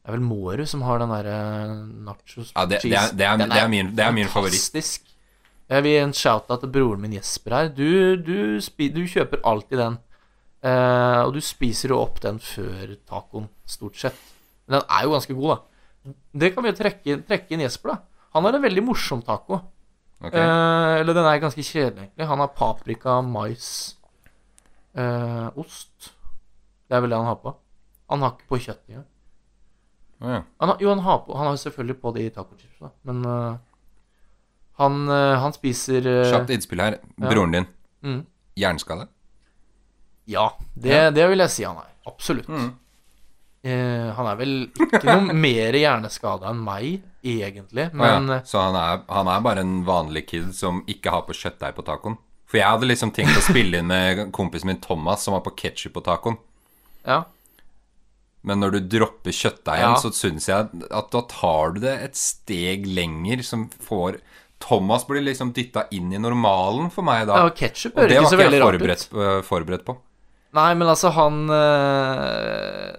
[0.04, 1.36] Det er vel Mårud som har den derre
[2.04, 4.60] nachos Ja, det, det, er, det, er, Den det, er min, det er min favoritt.
[4.60, 5.06] Fantastisk.
[5.72, 7.70] Jeg vil gi en shout-out til broren min Jesper her.
[7.72, 9.96] Du, du, spi, du kjøper alltid den.
[10.60, 14.20] Eh, og du spiser jo opp den før tacoen, stort sett.
[14.66, 16.12] Men den er jo ganske god, da.
[16.44, 18.28] Det kan vi jo trekke, trekke inn Jesper, da.
[18.36, 19.62] Han har en veldig morsom taco.
[20.20, 20.36] Okay.
[20.36, 22.28] Eh, eller den er ganske kjedelig, egentlig.
[22.28, 23.96] Han har paprika, mais,
[25.00, 26.12] eh, ost.
[26.84, 27.56] Det er vel det han har på.
[28.12, 29.08] Han har ikke på kjøtt engang.
[30.24, 30.40] Ja.
[30.62, 32.90] Han har, jo, han har, på, han har selvfølgelig på de tacochipsa.
[33.08, 33.56] Men uh,
[34.80, 36.98] han, uh, han spiser uh, Kjapt innspill her.
[37.20, 37.66] Broren din.
[38.02, 38.22] mm,
[38.58, 39.06] Hjerneskade?
[40.30, 41.90] Ja, det, det vil jeg si han er.
[42.08, 42.48] Absolutt.
[42.48, 42.72] Mm.
[43.64, 47.90] Uh, han er vel ikke noe mer hjerneskada enn meg, egentlig.
[47.92, 48.40] men Men ja.
[48.48, 51.84] Så han er, han er bare en vanlig kid som ikke har på kjøttdeig på
[51.86, 52.18] tacoen?
[52.44, 55.54] For jeg hadde liksom tenkt å spille inn med kompisen min Thomas, som var på
[55.64, 56.36] ketsjup på tacoen.
[57.08, 57.24] ja.
[58.44, 60.00] Men når du dropper kjøttdeigen, Ja.
[60.00, 64.18] så syns jeg at da tar du det et steg lenger, som får
[64.60, 67.36] Thomas blir liksom dytta inn i normalen for meg da.
[67.40, 68.80] ja og ketsjup hører høres ikke så veldig rart ut.
[68.80, 69.96] Det var ikke jeg forberedt på.
[70.54, 72.92] Nei, men altså, han øh,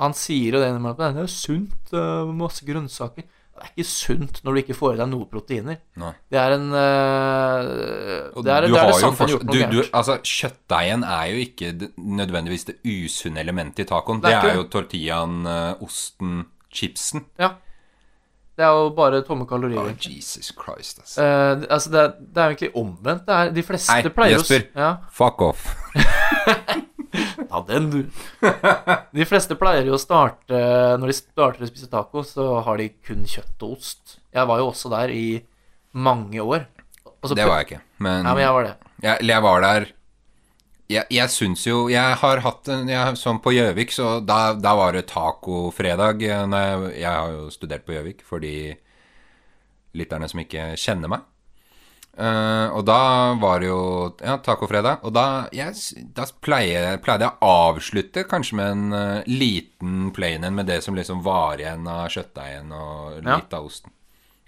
[0.00, 0.96] Han sier jo det innimellom.
[0.96, 3.24] Det er jo sunt, øh, masse grønnsaker.
[3.60, 5.80] Det er ikke sunt når du ikke får i deg noe proteiner.
[6.00, 6.12] Nei.
[6.32, 11.04] Det er en uh, Det er, du det, er det noe du, du, altså, Kjøttdeigen
[11.04, 14.22] er jo ikke nødvendigvis det usunne elementet i tacoen.
[14.24, 17.26] Det Det er er jo tortillaen, øh, osten, chipsen.
[17.38, 17.52] Ja.
[18.56, 19.76] Det er jo bare tomme kalorier.
[19.76, 20.16] kalorier.
[20.16, 21.20] Jesus Christ, altså.
[21.20, 23.26] Uh, altså, det er, det er jo egentlig omvendt.
[23.26, 24.66] Det er, de fleste Nei, pleier å Nei, Jesper.
[24.76, 25.68] Ja, Fuck off.
[27.50, 28.00] ta den, du.
[29.12, 30.58] De fleste pleier jo å starte
[31.00, 34.18] Når de starter å spise taco, så har de kun kjøtt og ost.
[34.34, 35.24] Jeg var jo også der i
[35.92, 36.66] mange år.
[37.24, 37.80] Så Det var jeg ikke.
[37.98, 38.74] Men, Ja, men jeg var det.
[39.02, 39.88] jeg, jeg var der
[40.90, 44.72] Jeg, jeg syns jo Jeg har hatt en jeg, Sånn på Gjøvik, så da, da
[44.78, 46.22] var det tacofredag.
[46.22, 48.54] eh, Jeg, jeg har jo studert på Gjøvik for de
[49.98, 51.26] lytterne som ikke kjenner meg.
[52.18, 53.82] Eh, og da var det jo
[54.18, 55.04] ja, tacofredag.
[55.06, 60.44] Og da, yes, da pleier, pleide jeg å avslutte kanskje med en uh, liten plain
[60.44, 63.38] en med det som liksom var igjen av kjøttdeigen og Ja.
[63.38, 63.94] litt av osten.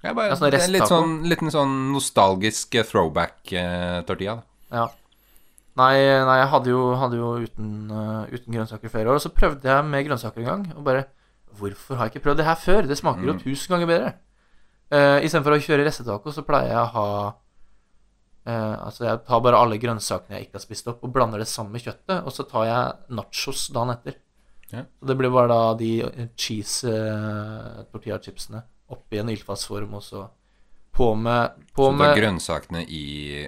[0.03, 4.43] Jeg bare, Ja, sånn det er litt sånn, liten sånn nostalgisk eh, throwback-tortilla.
[4.43, 4.77] da.
[4.77, 4.89] Ja.
[5.79, 5.95] Nei,
[6.27, 7.69] nei jeg hadde jo, hadde jo uten,
[8.29, 9.15] uten grønnsaker flere år.
[9.15, 10.73] Og så prøvde jeg med grønnsaker en gang.
[10.77, 11.07] Og bare
[11.53, 12.87] Hvorfor har jeg ikke prøvd det her før?
[12.89, 14.13] Det smaker jo tusen ganger bedre.
[14.93, 17.35] Uh, Istedenfor å kjøre restetaco, så pleier jeg å ha
[18.45, 21.77] Altså, jeg tar bare alle grønnsakene jeg ikke har spist opp, og blander det sammen
[21.77, 22.25] med kjøttet.
[22.27, 24.17] Og så tar jeg nachos dagen etter.
[24.73, 24.85] Ja.
[24.99, 25.91] Så det blir bare da de
[26.41, 30.27] cheese uh, tortilla-chipsene oppi en ildfastform, og så
[30.93, 33.05] på med, på Så du har grønnsakene i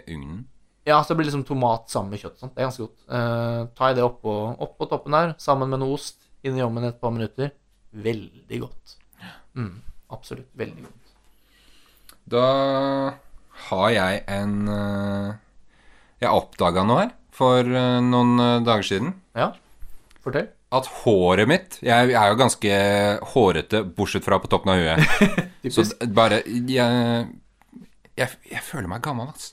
[0.08, 0.44] ugnen?
[0.84, 2.38] Ja, så det blir liksom tomat sammen med kjøtt.
[2.40, 2.52] Sant?
[2.54, 3.06] Det er ganske godt.
[3.08, 6.90] Uh, tar jeg det oppå, oppå toppen der, sammen med noe ost, inn i ovnen
[6.90, 7.54] et par minutter.
[8.04, 8.96] Veldig godt.
[9.56, 9.78] Mm,
[10.12, 10.50] absolutt.
[10.60, 11.14] Veldig godt.
[12.34, 12.44] Da
[13.68, 15.34] har jeg en eh,
[16.24, 19.14] Jeg oppdaga noe her for eh, noen eh, dager siden.
[19.36, 19.52] Ja,
[20.24, 20.50] fortell.
[20.74, 22.76] At håret mitt Jeg er jo ganske
[23.34, 25.34] hårete, bortsett fra på toppen av huet.
[25.74, 27.28] Så bare jeg,
[28.18, 29.52] jeg, jeg føler meg gammel, ass.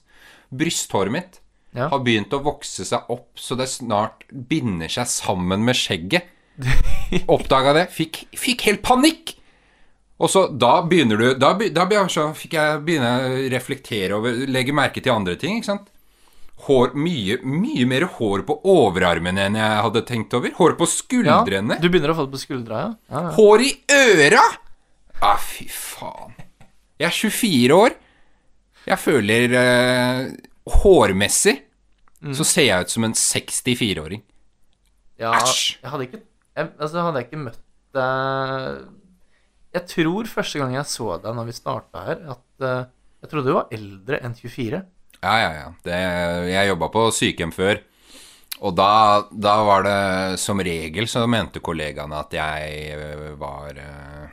[0.51, 1.37] Brysthåret mitt
[1.71, 1.85] Ja.
[1.87, 6.25] har begynt å vokse seg opp så det snart binder seg sammen med skjegget.
[7.31, 7.85] Oppdaga det.
[7.95, 9.37] Fikk, fikk helt panikk!
[10.21, 14.75] Og så da begynner du Da, da så fikk jeg begynne å reflektere over Legge
[14.75, 15.89] merke til andre ting, ikke sant?
[16.67, 20.53] Hår, mye, mye mer hår på overarmene enn jeg hadde tenkt over.
[20.59, 21.73] Hår på skuldrene.
[21.73, 22.91] Ja, du begynner å få det på skuldra, ja?
[23.09, 23.31] ja, ja.
[23.39, 24.43] Hår i øra!
[25.25, 26.37] Ah, fy faen.
[27.01, 27.97] Jeg er 24 år.
[28.85, 30.21] Jeg føler eh,
[30.81, 31.57] Hårmessig
[32.37, 34.21] så ser jeg ut som en 64-åring.
[35.21, 35.79] Ja, Æsj.
[35.81, 37.61] jeg hadde ikke jeg, Altså, hadde jeg ikke møtt
[37.97, 39.00] deg
[39.71, 42.81] Jeg tror første gang jeg så deg når vi starta her, at eh,
[43.23, 44.81] jeg trodde du var eldre enn 24.
[45.21, 45.67] Ja, ja, ja.
[45.85, 45.97] Det,
[46.51, 47.79] jeg jobba på sykehjem før.
[48.61, 48.89] Og da,
[49.31, 54.27] da var det som regel så mente kollegaene at jeg øh, var øh,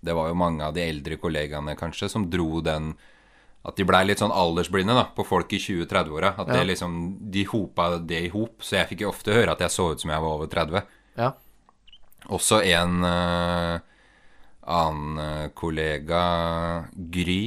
[0.00, 2.94] Det var jo mange av de eldre kollegaene kanskje som dro den
[3.68, 6.30] At de blei litt sånn aldersblinde da på folk i 20-30-åra.
[6.38, 6.68] At det Ja.
[6.70, 8.62] liksom, de hopa det i hop.
[8.64, 10.82] Så jeg fikk jo ofte høre at jeg så ut som jeg var over 30.
[11.18, 11.32] Ja.
[12.32, 13.80] Også en øh,
[14.68, 16.22] annen øh, kollega,
[17.12, 17.40] Gry.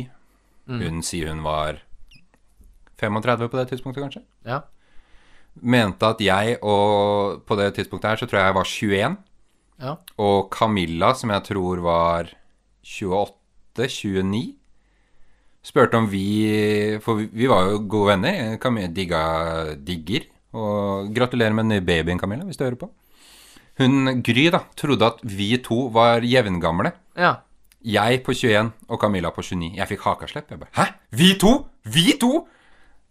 [0.71, 1.81] Hun sier hun var
[3.01, 4.21] 35 på det tidspunktet, kanskje.
[4.45, 4.62] ja.
[5.55, 9.17] Mente at jeg, og på det tidspunktet her, så tror jeg jeg var 21.
[9.81, 9.95] Ja.
[10.17, 12.29] Og Camilla, som jeg tror var
[12.88, 14.55] 28-29,
[15.63, 18.55] spurte om vi For vi, vi var jo gode venner.
[18.63, 20.29] Camilla digga digger.
[20.53, 22.89] Og gratulerer med den nye babyen, Camilla, hvis du hører på.
[23.79, 26.91] Hun Gry da, trodde at vi to var jevngamle.
[27.17, 27.38] ja.
[27.81, 29.71] Jeg på 21 og Camilla på 29.
[29.73, 30.51] Jeg fikk hakaslepp.
[30.51, 30.84] Jeg bare Hæ?
[31.17, 31.65] Vi to?
[31.84, 32.45] Vi to?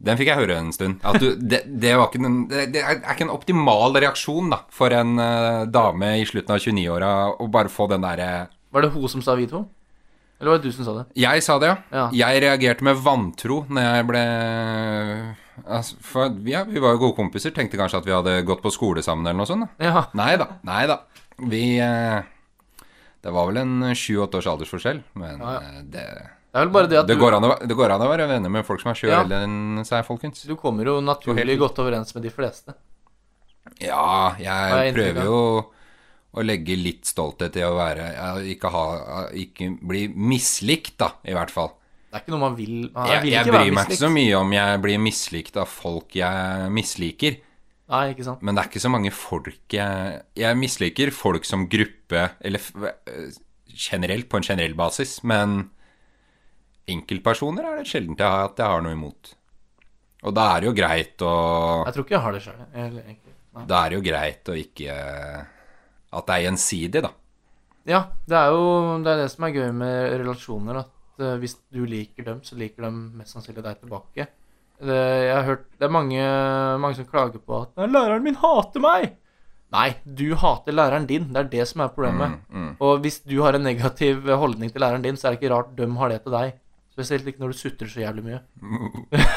[0.00, 1.00] Den fikk jeg høre en stund.
[1.04, 4.94] At du, det, det, var ikke en, det, er ikke en optimal reaksjon da for
[4.94, 8.30] en uh, dame i slutten av 29-åra å bare få den derre
[8.70, 9.64] Var det hun som sa vi to?
[10.40, 11.04] Eller var det du som sa det?
[11.20, 11.76] Jeg sa det, ja.
[11.92, 12.06] Ja.
[12.16, 14.22] Jeg reagerte med vantro når jeg ble
[15.66, 17.52] altså, For ja, vi var jo gode kompiser.
[17.52, 19.68] Tenkte kanskje at vi hadde gått på skole sammen eller noe sånt.
[19.78, 20.04] da Ja.
[20.16, 20.46] Nei da.
[20.64, 20.96] Nei da.
[21.40, 22.22] Vi eh,
[23.20, 26.06] Det var vel en sju-åtte års aldersforskjell, men Ja, eh, det
[26.50, 28.90] Det det det du, går, å, det går an å være venner med folk som
[28.90, 30.42] er sju år eldre enn seg, folkens.
[30.48, 32.74] du kommer jo naturlig helt- godt overens med de fleste.
[33.78, 35.66] Ja, jeg prøver jo
[36.30, 38.06] å legge litt stolthet i å være
[38.52, 41.72] Ikke, ha, ikke bli mislikt, da, i hvert fall.
[42.10, 44.38] Det er ikke noe man vil man Jeg, vil jeg bryr meg ikke så mye
[44.38, 47.38] om jeg blir mislikt av folk jeg misliker.
[47.90, 48.42] Nei, ikke sant.
[48.46, 53.30] Men det er ikke så mange folk jeg Jeg misliker folk som gruppe, eller øh,
[53.70, 55.70] generelt, på en generell basis, men
[56.90, 59.34] enkeltpersoner er det sjelden jeg at jeg har noe imot.
[60.26, 61.34] Og da er det jo greit å
[61.86, 62.60] Jeg tror ikke jeg har det sjøl.
[63.70, 64.96] Da er det jo greit å ikke
[66.12, 67.10] At det er gjensidig, da.
[67.88, 68.64] Ja, det er jo
[69.04, 70.80] det, er det som er gøy med relasjoner.
[70.82, 74.26] At eh, hvis du liker dem, så liker de mest sannsynlig deg tilbake.
[74.80, 76.20] Det, jeg har hørt, det er mange,
[76.80, 79.10] mange som klager på at 'læreren min hater meg'.
[79.70, 81.28] Nei, du hater læreren din.
[81.32, 82.40] Det er det som er problemet.
[82.50, 85.54] Mm, Og hvis du har en negativ holdning til læreren din, så er det ikke
[85.54, 86.52] rart de har det til deg.
[86.90, 88.40] Spesielt ikke når du sutrer så jævlig mye.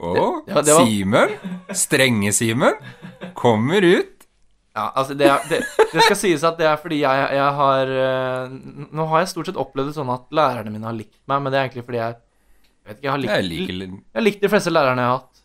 [0.00, 1.32] Å, ja, var- Simen!
[1.72, 2.76] Strenge-Simen!
[3.34, 4.19] Kommer ut.
[4.70, 7.90] Ja, altså det, er, det, det skal sies at det er fordi jeg, jeg har
[7.90, 8.52] eh,
[8.94, 11.50] Nå har jeg stort sett opplevd det sånn at lærerne mine har likt meg, men
[11.50, 12.14] det er egentlig fordi jeg
[12.86, 15.42] vet ikke, jeg har likt, Jeg liker jeg likt de fleste lærerne jeg har hatt.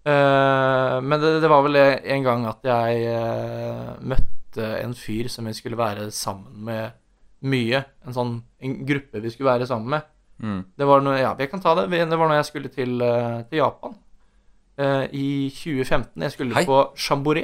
[0.00, 5.50] Uh, men det, det var vel en gang at jeg uh, møtte en fyr som
[5.50, 6.94] jeg skulle være sammen med
[7.50, 7.82] mye.
[8.06, 10.08] En sånn en gruppe vi skulle være sammen med.
[10.40, 10.60] mm.
[10.78, 11.90] Det var noe, ja, jeg kan ta det.
[11.90, 13.98] Det var når jeg skulle til, uh, til Japan.
[14.80, 16.22] I 2015.
[16.24, 16.62] Jeg skulle Hei.
[16.64, 17.42] på Chamboré.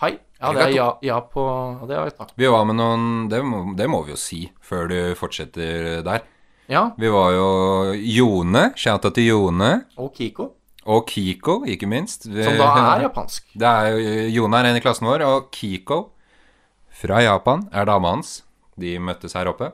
[0.00, 0.18] Hei.
[0.38, 1.42] Ja, det er ja, ja på
[1.80, 2.32] ja, Det er takk.
[2.38, 6.22] Vi var med noen det må, det må vi jo si før du fortsetter der.
[6.70, 7.48] Ja, Vi var jo
[7.96, 8.68] Jone.
[8.76, 9.70] Shouta til Jone.
[9.98, 10.52] og Kiko.
[10.88, 12.26] Og Kiko, ikke minst.
[12.28, 13.44] Vi- Som da er japansk.
[13.56, 16.10] Det er jo Jone er en i klassen vår, og Kiko
[16.92, 18.42] fra Japan er dama hans.
[18.78, 19.72] De møttes her oppe.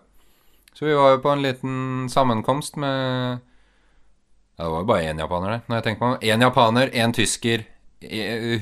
[0.74, 3.40] Så vi var jo på en liten sammenkomst med
[4.58, 5.62] Ja, det var jo bare én japaner der.
[5.68, 7.64] Når jeg tenker på Én japaner, én tysker.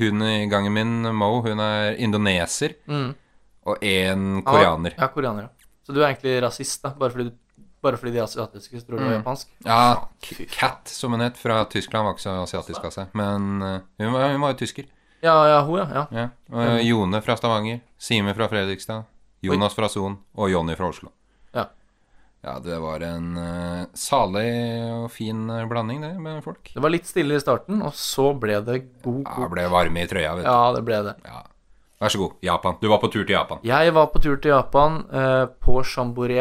[0.00, 2.74] Hun i gangen min, Mo, hun er indoneser.
[2.88, 3.14] Mm.
[3.66, 4.94] Og én koreaner.
[4.98, 5.42] Ja, koreaner.
[5.42, 5.68] ja.
[5.86, 9.04] Så du er egentlig rasist, da, bare fordi, du, bare fordi de asiatiske tror du
[9.04, 9.22] er Mm.
[9.22, 9.48] japansk?
[9.64, 10.08] Ja,
[10.58, 10.88] Kat.
[10.88, 13.06] Som hun het, fra Tyskland, var ikke så asiatisk av seg.
[13.14, 14.84] Men eh, hun, var, hun var jo tysker.
[15.22, 15.86] Ja, ja, hun, ja.
[15.94, 16.06] ja.
[16.10, 16.28] Ja.
[16.52, 17.80] Og Jone fra Stavanger.
[17.98, 19.04] Sime fra Fredrikstad.
[19.42, 20.18] Jonas fra Son.
[20.34, 21.10] Og Jonny fra Oslo.
[22.42, 22.56] Ja.
[22.62, 24.48] Det var en uh, salig
[24.90, 26.72] og fin eh, blanding, det, med folk.
[26.74, 30.10] Det var litt stille i starten, og så ble det god Ja, ble varme i
[30.10, 30.50] trøya, vet du.
[30.50, 31.16] Ja, det ble det.
[31.28, 31.44] Ja.
[32.02, 32.34] Vær så god.
[32.42, 32.80] Japan.
[32.82, 33.62] Du var på tur til Japan.
[33.66, 36.40] Jeg var på tur til Japan, uh, på Chambouré.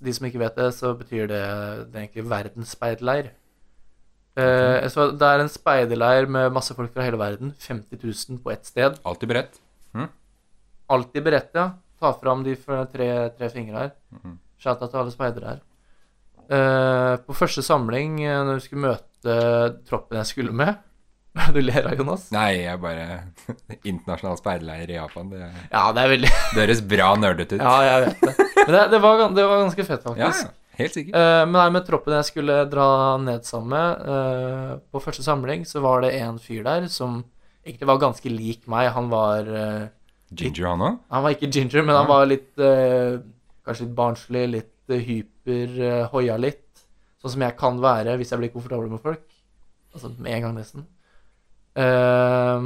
[0.00, 1.44] De som ikke vet det, så betyr det,
[1.92, 3.34] det egentlig verdensspeiderleir.
[4.32, 5.10] Uh, okay.
[5.20, 7.52] det er en speiderleir med masse folk fra hele verden.
[7.60, 8.96] 50 000 på ett sted.
[9.04, 9.60] Alltid beredt.
[10.92, 11.70] Alltid beredt, ja.
[12.00, 13.92] Ta fram de tre, tre fingre her.
[14.12, 14.38] Mhm.
[14.62, 15.60] Shout-out til alle speidere her.
[16.52, 19.36] Uh, på første samling, eh, når vi skulle møte
[19.88, 20.74] troppen jeg skulle med
[21.54, 22.26] Du ler av, Jonas?
[22.34, 23.04] Nei, jeg bare
[23.90, 25.30] Internasjonal speiderleir i Japan.
[25.32, 27.62] Det, Ja, det er veldig det høres bra nerdete ut.
[27.62, 28.50] Ja, jeg vet det.
[28.58, 30.44] Men det, det, var, det var ganske fett, faktisk.
[30.44, 31.16] ja, helt sikkert.
[31.16, 32.88] Uh, men nei, med troppen jeg skulle dra
[33.22, 37.22] ned sammen med uh, På første samling så var det en fyr der som
[37.64, 38.90] egentlig var ganske lik meg.
[38.92, 39.86] Han var uh,
[40.32, 41.00] Ginger, han òg?
[41.12, 42.50] Han var ikke ginger, men han var litt
[43.66, 46.82] Kanskje litt barnslig, litt eh, hyper, uh, hoia litt.
[47.22, 49.22] Sånn som jeg kan være hvis jeg blir komfortabel med folk.
[49.92, 50.86] Altså med en gang, nesten.
[51.72, 52.64] Eh,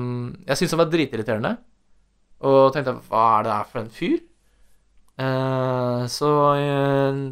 [0.48, 1.52] jeg syntes han var dritirriterende,
[2.46, 4.16] og tenkte hva er det der for en fyr?
[5.16, 6.30] Eh, så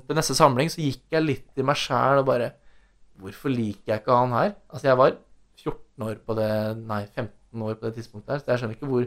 [0.07, 2.55] på neste samling så gikk jeg litt i meg sjæl og bare
[3.21, 4.55] Hvorfor liker jeg ikke han her?
[4.73, 5.13] Altså, jeg var
[5.61, 6.49] 14 år på det
[6.81, 9.05] Nei, 15 år på det tidspunktet her, så jeg skjønner ikke hvor,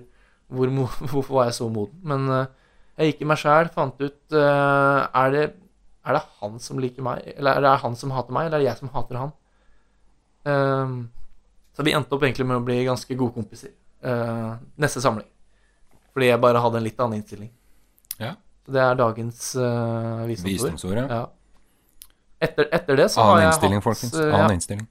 [0.47, 0.71] hvor
[1.11, 1.99] hvorfor var jeg så moden.
[2.07, 2.45] Men eh,
[2.97, 5.43] jeg gikk i meg sjæl, fant ut eh, er, det,
[6.07, 8.63] er det han som liker meg, eller er det han som hater meg, eller er
[8.63, 9.33] det jeg som hater han?
[10.47, 10.95] Eh,
[11.77, 13.69] så vi endte opp egentlig med å bli ganske gode kompiser
[14.01, 15.27] eh, neste samling.
[16.17, 17.51] Fordi jeg bare hadde en litt annen innstilling.
[18.17, 18.33] Ja.
[18.65, 20.97] Så det er dagens uh, visdomsord.
[20.97, 21.05] Ja.
[21.11, 21.19] Ja.
[22.41, 24.15] Etter, etter det så har Annen jeg innstilling, hatt, folkens.
[24.17, 24.87] Annen ja, innstilling.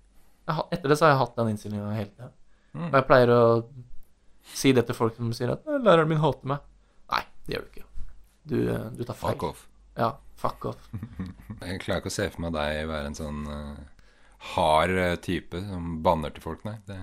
[0.46, 2.30] jeg etter det så har jeg hatt den innstillinga hele tida.
[2.76, 2.86] Mm.
[2.86, 3.42] Og jeg pleier å
[4.54, 6.62] si det til folk som sier at «Nei, 'læreren min hater meg'.
[7.12, 7.84] Nei, det gjør du ikke.
[8.46, 9.34] Du, eh, du tar feil.
[9.34, 9.66] Fuck off.
[9.98, 10.88] Ja, fuck off.
[11.60, 13.76] Jeg klarer ikke å se for meg deg være en sånn uh,
[14.54, 16.76] hard eh, type som banner til folk, nei.
[16.86, 16.98] Det,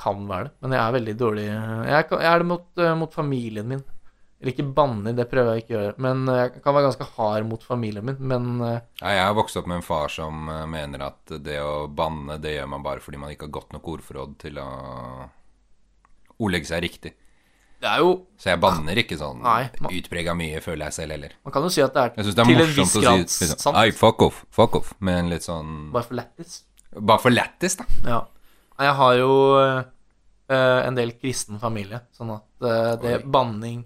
[0.00, 2.92] Kan være det, men jeg er veldig dårlig Jeg, kan, jeg er det mot, uh,
[2.96, 3.82] mot familien min.
[4.40, 6.00] Eller ikke banner, det prøver jeg ikke å gjøre.
[6.00, 8.22] Men jeg kan være ganske hard mot familien min.
[8.30, 12.38] Men Nei, jeg har vokst opp med en far som mener at det å banne,
[12.40, 14.70] det gjør man bare fordi man ikke har godt nok ordforråd til å
[16.40, 17.12] ordlegge seg riktig.
[17.80, 21.32] Det jo Så jeg banner ikke sånn Nei, man- utprega mye, føler jeg selv heller.
[21.44, 23.58] Man kan jo si at det er, det er til en viss grad si liksom,
[23.66, 23.76] sant.
[23.76, 26.62] Nei, fuck off, fuck off, med en litt sånn Bare for lættis.
[26.96, 27.86] Bare for lættis, da.
[28.06, 28.20] Ja.
[28.80, 33.30] Jeg har jo eh, en del kristen familie, sånn at eh, det Oi.
[33.30, 33.84] banning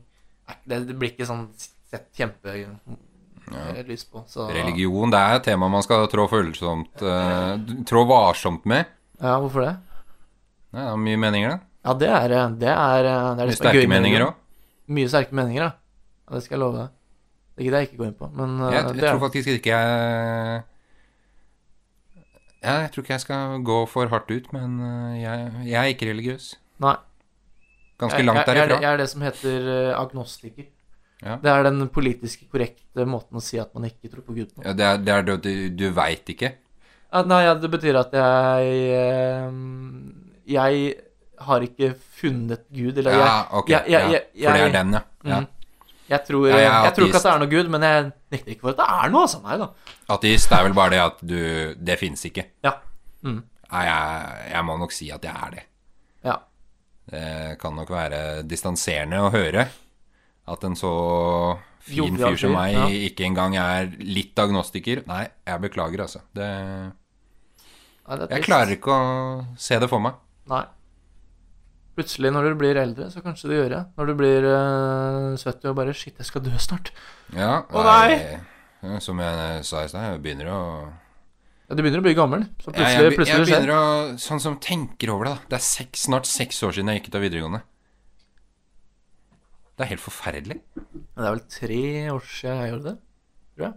[0.66, 1.48] det, det blir ikke sånn
[1.90, 4.24] sett kjempelys på.
[4.28, 7.54] Så Religion, det er et tema man skal trå følsomt eh,
[7.88, 8.86] Trå varsomt med.
[9.20, 9.74] Ja, hvorfor det?
[10.74, 11.60] Nei, det er mye meninger, det.
[11.84, 14.36] Ja, det er eh, det er, eh, det, er Mye er sterke meninger òg.
[14.96, 15.72] Mye sterke meninger, ja.
[16.24, 16.36] ja.
[16.36, 16.94] Det skal jeg love deg.
[17.54, 20.62] Det gidder jeg ikke gå inn på, men eh, Jeg, jeg tror faktisk ikke jeg
[22.64, 24.78] ja, Jeg tror ikke jeg skal gå for hardt ut, men
[25.20, 26.54] jeg, jeg er ikke religiøs.
[26.80, 26.96] Nei.
[28.00, 28.80] Ganske jeg, langt jeg, jeg, derifra.
[28.80, 29.68] jeg er det som heter
[30.00, 30.70] agnostiker.
[31.24, 31.36] Ja.
[31.40, 34.64] Det er den politiske korrekte måten å si at man ikke tror på Gud på.
[34.64, 36.54] Ja, det er det er det du, du veit ikke.
[37.12, 38.72] Ja, nei, ja, det betyr at jeg
[40.56, 40.96] Jeg
[41.46, 43.68] har ikke funnet Gud, eller jeg, Ja, ok.
[43.70, 45.00] jeg- jeg- ja, jeg- For det er den, ja.
[45.24, 45.40] ja.
[45.40, 45.46] Mm.
[46.08, 48.60] jeg, tror, Ja, jeg tror ikke at det er noe Gud, men jeg nekter ikke
[48.60, 49.22] for at det er noe.
[49.22, 49.42] Altså.
[49.42, 49.68] Nei da.
[50.14, 52.44] Ateist er vel bare det at du Det fins ikke.
[52.64, 52.72] Ja.
[53.24, 53.42] Mm.
[53.72, 53.84] Nei,
[54.52, 55.62] jeg, må nok si at jeg er det.
[56.24, 56.36] ja.
[57.10, 59.68] Det kan nok være distanserende å høre
[60.48, 62.86] at en så fin fyr som meg ja.
[62.88, 65.02] ikke engang er litt agnostiker.
[65.06, 66.20] Nei, jeg beklager, altså.
[66.34, 66.48] Det,
[68.08, 70.14] Nei, det jeg klarer ikke å se det for meg.
[70.48, 70.64] Nei.
[71.94, 73.80] Plutselig, når du blir eldre, så kanskje du gjør det.
[73.98, 76.90] Når du blir uh, 70 og bare Shit, jeg skal dø snart.
[77.36, 78.98] Ja, Å, nei.
[79.00, 80.58] Som jeg sa i stad, jeg begynner å
[80.90, 84.18] Ja, du begynner å bli gammel, så Ja, plutselig, jeg, be- plutselig jeg begynner å
[84.20, 85.48] Sånn som tenker over det, da.
[85.54, 87.62] Det er seks, snart seks år siden jeg gikk ut av videregående.
[89.74, 90.58] Det er helt forferdelig.
[90.74, 91.80] Det er vel tre
[92.12, 92.96] år siden jeg gjorde det,
[93.54, 93.74] tror jeg.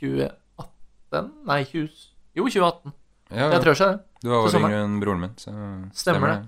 [0.00, 2.02] 2018 Nei, 20...
[2.36, 2.92] jo, 2018.
[3.28, 3.98] Ja, Jeg tror ikke det.
[4.24, 5.52] du var til år yngre enn broren min, så
[5.96, 6.38] Stemmer det.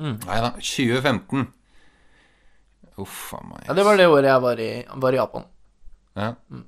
[0.00, 0.16] Mm.
[0.26, 1.46] Nei da, 2015.
[3.00, 3.64] Uff a meg.
[3.68, 4.70] Ja, Det var det året jeg var i,
[5.04, 5.46] var i Japan.
[6.18, 6.32] Ja.
[6.50, 6.64] Mm.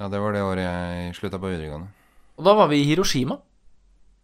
[0.00, 1.88] ja, det var det året jeg slutta på videregående.
[2.40, 3.36] Og da var vi i Hiroshima.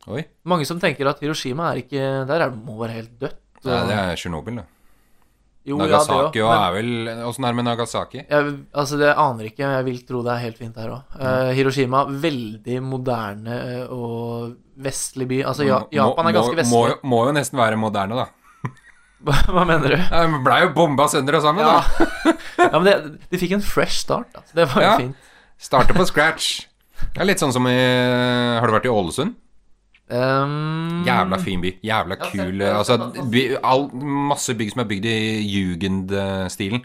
[0.08, 0.22] Oi.
[0.48, 3.40] Mange som tenker at Hiroshima er ikke Der er det må være helt dødt.
[3.66, 4.64] Nei, det er Tsjernobyl, da.
[5.66, 6.90] Jo, ja, det også, Nagasaki og er vel
[7.26, 8.20] Åssen er det med Nagasaki?
[8.22, 9.70] Jeg, altså, det aner ikke.
[9.74, 11.16] Jeg vil tro det er helt fint her òg.
[11.58, 14.52] Hiroshima, veldig moderne eh, og
[14.86, 15.40] vestlig by.
[15.50, 16.76] Altså, ja, Japan er ganske vestlig.
[16.76, 18.28] Må, må jo nesten være moderne, da.
[19.26, 19.98] Hva mener du?
[19.98, 22.36] Ja, men Blei jo bomba sønder og sammen, Ja, da.
[22.68, 22.96] ja men det,
[23.32, 24.30] de fikk en fresh start.
[24.38, 24.54] Altså.
[24.54, 24.96] Det var jo Ja.
[25.02, 25.32] fint.
[25.58, 26.66] Starte på scratch.
[27.14, 29.34] Det er litt sånn som i Har du vært i Ålesund?
[30.08, 31.72] Um, Jævla fin by.
[31.82, 32.96] Jævla Ja, kul det- Altså,
[33.32, 33.88] by, all,
[34.28, 35.16] masse bygg som er bygd i
[35.50, 36.84] jugendstilen.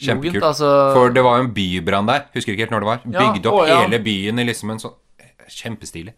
[0.00, 0.34] Kjempekult.
[0.38, 2.22] Jugend, altså, For det var jo en bybrann der.
[2.34, 3.00] Husker ikke helt når det var.
[3.12, 3.80] Ja, Bygde opp å, ja.
[3.82, 4.94] hele byen i liksom en sånn
[5.48, 6.12] Kjempestilig.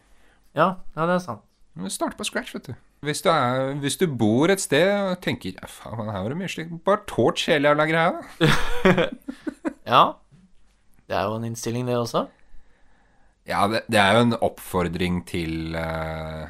[0.56, 1.40] ja, ja, det er sant.
[1.76, 2.74] Men Starte på scratch, vet du.
[3.02, 6.36] Hvis du, er, hvis du bor et sted og tenker ja, faen, her var det
[6.36, 9.06] mye slikt Bare torch hele jævla greia, da.
[9.86, 10.02] Ja.
[11.08, 12.26] Det er jo en innstilling, det også.
[13.50, 16.46] Ja, det, det er jo en oppfordring til uh,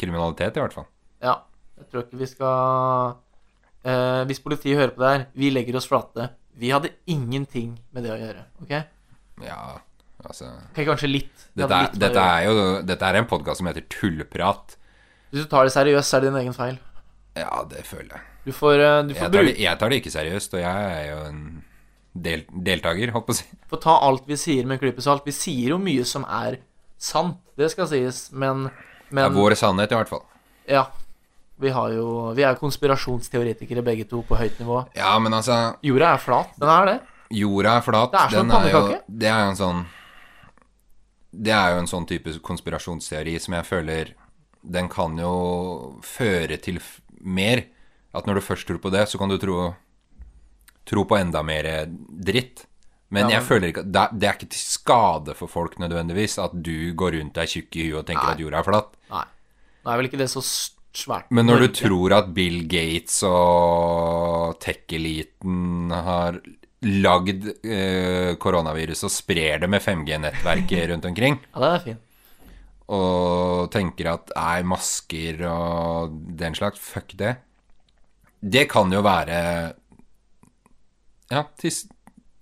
[0.00, 0.88] kriminalitet, i hvert fall.
[1.22, 1.40] Ja.
[1.80, 3.14] Jeg tror ikke vi skal
[3.88, 6.28] uh, Hvis politiet hører på det her, vi legger oss flate.
[6.60, 8.44] Vi hadde ingenting med det å gjøre.
[8.64, 8.74] ok?
[9.46, 9.60] Ja,
[10.20, 11.46] altså okay, Kanskje litt.
[11.56, 14.76] Dette er, litt dette er jo Dette er en podkast som heter Tulleprat.
[15.30, 16.76] Hvis du tar det seriøst, så er det din egen feil.
[17.38, 18.26] Ja, det føler jeg.
[18.44, 20.92] Du får, eh, du får, Jeg tar, det, jeg tar det ikke seriøst, og jeg
[20.96, 21.42] er jo en
[22.12, 23.46] del, deltaker, holdt på å si.
[23.70, 25.26] Få ta alt vi sier med en klype salt.
[25.26, 26.58] Vi sier jo mye som er
[27.00, 30.24] sant, det skal sies, men, Det men er vår sannhet, i hvert fall.
[30.70, 30.88] Ja.
[31.60, 34.78] Vi har jo Vi er konspirasjonsteoretikere begge to på høyt nivå.
[34.96, 36.54] Ja, men altså Jorda er flat.
[36.56, 36.98] Den er det.
[37.36, 38.14] Jorda er flat.
[38.14, 39.00] Det er som en pannekake.
[39.06, 39.82] det er jo en sånn
[41.30, 44.14] Det er jo en sånn type konspirasjonsteori som jeg føler
[44.62, 46.80] Den kan jo føre til
[47.20, 47.66] mer.
[48.14, 49.74] At når du først tror på det, så kan du tro
[50.90, 52.64] Tro på enda mer dritt.
[53.10, 56.52] Men Ja, jeg føler ikke det, det er ikke til skade for folk nødvendigvis at
[56.62, 58.34] du går rundt deg tjukk i huet og tenker Nei.
[58.36, 58.92] at jorda er flatt.
[59.10, 59.24] Nei.
[59.80, 61.26] Nå er vel ikke det så svært.
[61.34, 66.38] Men når du tror at Bill Gates og tech-eliten har
[66.86, 72.06] lagd eh, koronavirus og sprer det med 5G-nettverket rundt omkring, Ja, det er fint.
[72.90, 77.36] og tenker at nei, masker og den slags, fuck det.
[78.40, 79.74] Det kan jo være
[81.30, 81.70] Ja, til,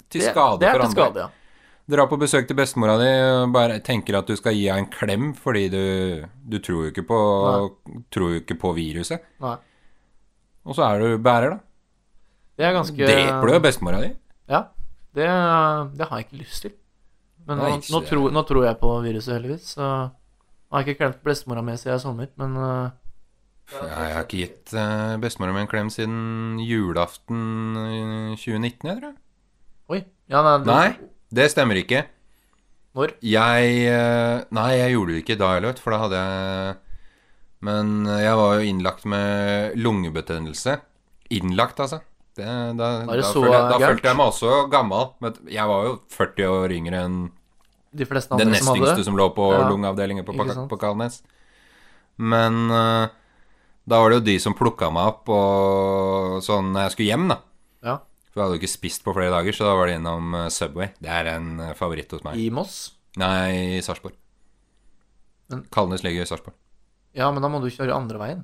[0.08, 0.96] til Det, skade det er for til andre.
[0.96, 1.28] skade, ja.
[1.88, 4.90] Dra på besøk til bestemora di og bare tenker at du skal gi henne en
[4.92, 5.84] klem fordi du,
[6.44, 7.20] du tror jo ikke på,
[8.12, 9.24] tror jo ikke på viruset.
[9.40, 9.54] Nei.
[10.68, 11.58] Og så er du bærer, da.
[12.58, 14.10] Det er ganske Dreper du jo bestemora di?
[14.50, 14.66] Ja.
[15.16, 15.28] Det,
[15.96, 16.74] det har jeg ikke lyst til.
[17.48, 19.70] Men nå, nå, tror, nå tror jeg på viruset, heldigvis.
[19.78, 22.90] Så jeg har ikke klemt bestemora mi siden jeg sommer, men uh,
[23.68, 27.42] Jeg har ikke gitt uh, bestemora mi en klem siden julaften
[28.36, 29.16] 2019, jeg tror.
[29.92, 30.00] Oi.
[30.28, 30.88] Ja, nei, du, Nei,
[31.36, 32.06] det stemmer ikke.
[32.98, 33.14] Når?
[33.22, 36.78] Jeg eh, Nei, jeg gjorde det ikke da vet du, for da hadde jeg
[37.68, 40.78] Men eh, jeg var jo innlagt med lungebetennelse.
[41.36, 42.00] Innlagt, altså.
[42.38, 42.46] Det,
[42.78, 45.10] da det da, følte jeg, da følte jeg meg også gammel.
[45.24, 47.18] Men jeg var jo 40 år yngre enn
[47.98, 49.06] de fleste den andre nest som hadde yngste det.
[49.08, 51.22] som lå på Ja, lungeavdelingen på, på, på Kalnes.
[52.20, 53.14] Men eh,
[53.88, 57.26] da var det jo de som plukka meg opp og sånn når jeg skulle hjem,
[57.32, 57.38] da.
[57.86, 57.94] Ja.
[58.28, 60.48] For jeg hadde jo ikke spist på flere dager, så da var det innom eh,
[60.52, 60.90] Subway.
[61.00, 62.36] Det er en eh, favoritt hos meg.
[62.38, 62.76] I Moss.
[63.18, 64.14] Nei, i Sarpsborg.
[65.48, 66.54] Men- Kalnes ligger i Sarpsborg.
[67.16, 68.42] Ja, men da må du kjøre andre veien.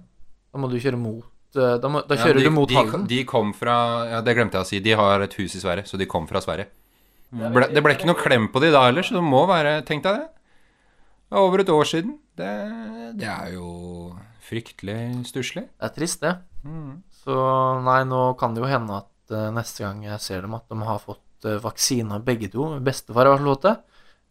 [0.54, 1.24] Da må du kjøre mot
[1.58, 3.04] eh, Da, må, da Ja, kjører de, du mot de, Halden.
[3.10, 3.74] De kom fra
[4.08, 4.80] Ja, det glemte jeg å si.
[4.82, 6.70] De har et hus i Sverige, så de kom fra Sverige.
[7.34, 10.04] Ble, det ble ikke noe klem på de da heller, så det må være Tenk
[10.06, 10.28] deg det.
[11.28, 12.12] Det er over et år siden.
[12.38, 12.50] Det,
[13.18, 13.68] det er jo
[14.44, 15.66] fryktelig stusslig.
[15.72, 16.34] Det er trist, det.
[16.64, 17.02] Mm.
[17.24, 17.34] Så
[17.84, 20.80] nei, nå kan det jo hende at uh, neste gang jeg ser dem, at de
[20.84, 22.74] har fått uh, vaksine begge to.
[22.84, 23.76] Bestefar har fall det.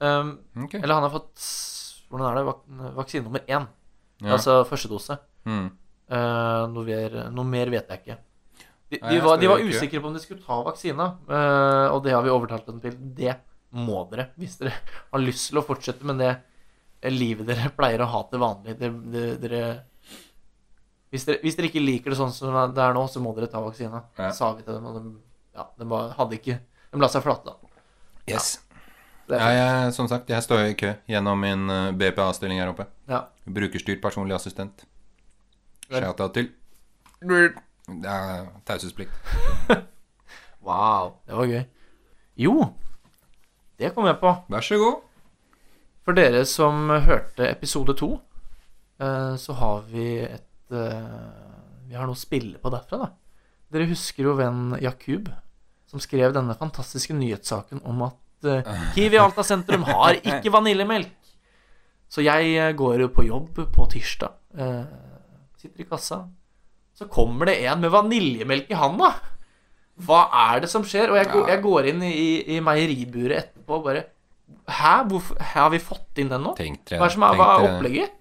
[0.04, 0.34] Um,
[0.66, 0.82] okay.
[0.82, 1.46] eller han har fått
[2.12, 2.42] Hvordan er det?
[2.46, 2.58] Vak
[2.98, 3.64] vaksine nummer én.
[4.22, 4.36] Ja.
[4.36, 5.16] Altså første dose.
[5.50, 5.72] Mm.
[6.14, 8.18] Uh, noe, mer, noe mer vet jeg ikke.
[8.94, 11.08] De, Nei, de, jeg var, de var usikre på om de skulle ta vaksina,
[11.90, 13.00] og det har vi overtalt dem til.
[13.18, 13.34] Det
[13.74, 14.76] må dere, hvis dere
[15.10, 16.36] har lyst til å fortsette med det
[17.10, 18.76] livet dere pleier å ha til vanlig.
[18.78, 19.64] Dere, dere,
[21.14, 23.48] hvis, dere, hvis dere ikke liker det sånn som det er nå, så må dere
[23.52, 24.04] ta vaksina.
[24.18, 24.32] Ja.
[24.34, 25.14] Sa vi til dem, og de,
[25.54, 26.60] ja, de bare hadde ikke
[26.94, 27.74] De la seg flate, da.
[28.30, 28.56] Yes.
[29.30, 32.90] Ja, Ja, jeg, som sagt, jeg står i kø gjennom min eh, BPA-stilling her oppe.
[33.10, 33.24] ja.
[33.46, 34.84] Brukerstyrt personlig assistent.
[35.90, 36.50] Shout-out til
[37.24, 39.12] Det er taushetsplikt.
[40.64, 41.64] Wow, det var gøy.
[42.40, 42.54] Jo,
[43.80, 44.30] det kom jeg på.
[44.48, 45.02] Vær så god.
[46.08, 48.14] For dere som hørte episode to,
[49.04, 53.10] eh, så har vi et eh, Vi har noe å spille på derfra, da.
[53.74, 55.30] Dere husker jo venn Jakub,
[55.90, 61.12] som skrev denne fantastiske nyhetssaken om at eh, Kiwi Alta sentrum har ikke vaniljemelk.
[62.10, 64.34] Så jeg eh, går jo på jobb på tirsdag.
[65.58, 66.24] Sitter i kassa.
[66.94, 69.14] Så kommer det en med vaniljemelk i handa.
[70.06, 71.10] Hva er det som skjer?
[71.14, 74.04] Og jeg, går- jeg går inn i, i meieriburet etterpå og bare
[74.70, 75.04] Hæ?
[75.10, 76.52] Hvorfor Har vi fått inn den nå?
[77.00, 78.12] Hva er, som er, hva er opplegget?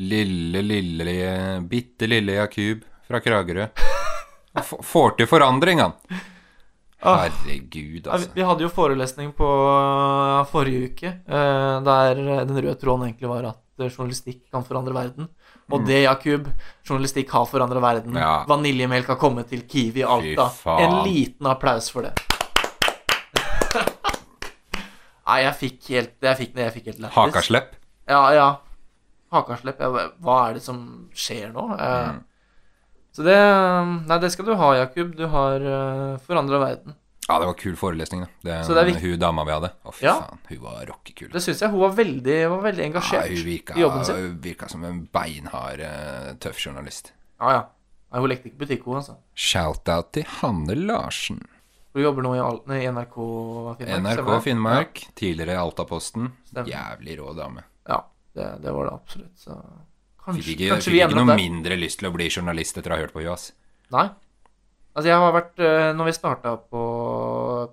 [0.00, 3.66] Lille, lille, bitte lille Jakub fra Kragerø.
[4.56, 5.92] F får til forandring, han.
[7.00, 7.26] Ah.
[7.26, 8.30] Herregud, vi, altså.
[8.32, 13.46] vi hadde jo forelesning på uh, forrige uke, eh, der den røde tråden egentlig var
[13.50, 15.28] at uh, journalistikk kan forandre verden.
[15.70, 16.48] Og det, Jakub,
[16.84, 18.16] journalistikk har forandra verden.
[18.16, 18.20] Mm.
[18.20, 18.32] Ja.
[18.48, 20.48] Vaniljemelk har kommet til Kiwi Alta.
[20.80, 22.16] En liten applaus for det.
[25.30, 27.16] Nei, jeg fikk helt Jeg fikk, jeg fikk helt lættis.
[27.20, 27.76] Hakaslepp.
[28.10, 28.48] Ja, ja.
[29.32, 29.78] Hakaslepp.
[30.20, 31.68] Hva er det som skjer nå?
[31.78, 32.24] Eh, Mm.
[33.12, 33.34] Så det
[34.06, 35.16] Nei, det skal du ha, Jakub.
[35.16, 36.94] Du har uh, forandra verden.
[37.28, 38.28] Ja, det var kul forelesning, da.
[38.42, 39.70] Det, Så det er viktig- Hun dama vi hadde.
[39.84, 40.14] Å, fy Ja.
[40.20, 40.38] faen.
[40.48, 41.30] Hun var rockekul.
[41.32, 41.70] Det syns jeg.
[41.70, 44.14] Hun var veldig, var veldig Ja, engasjert hun virka, i jobben sin.
[44.16, 47.12] hun virka som en beinhard, eh, tøff journalist.
[47.40, 47.64] Ja, ja.
[48.12, 49.16] Nei, hun lekte ikke butikk, hun, altså.
[49.34, 51.40] Shout-out til Hanne Larsen.
[51.94, 54.18] Hun jobber nå i, nei, NRK Finnmark.
[54.18, 55.08] NRK Finnmark, ja.
[55.16, 56.32] Tidligere Altaposten.
[56.54, 57.62] Jævlig rå dame.
[57.88, 58.02] Ja,
[58.36, 59.36] det, det var det absolutt.
[59.38, 59.56] Så
[60.24, 61.42] kanskje, Fikk ikke, kanskje fikk vi ikke ender noe opp der.
[61.44, 63.52] mindre lyst til å bli journalist etter å ha hørt på henne, ass.
[63.94, 64.08] Nei.
[64.90, 66.82] Altså, jeg har vært eh, Når vi starta på,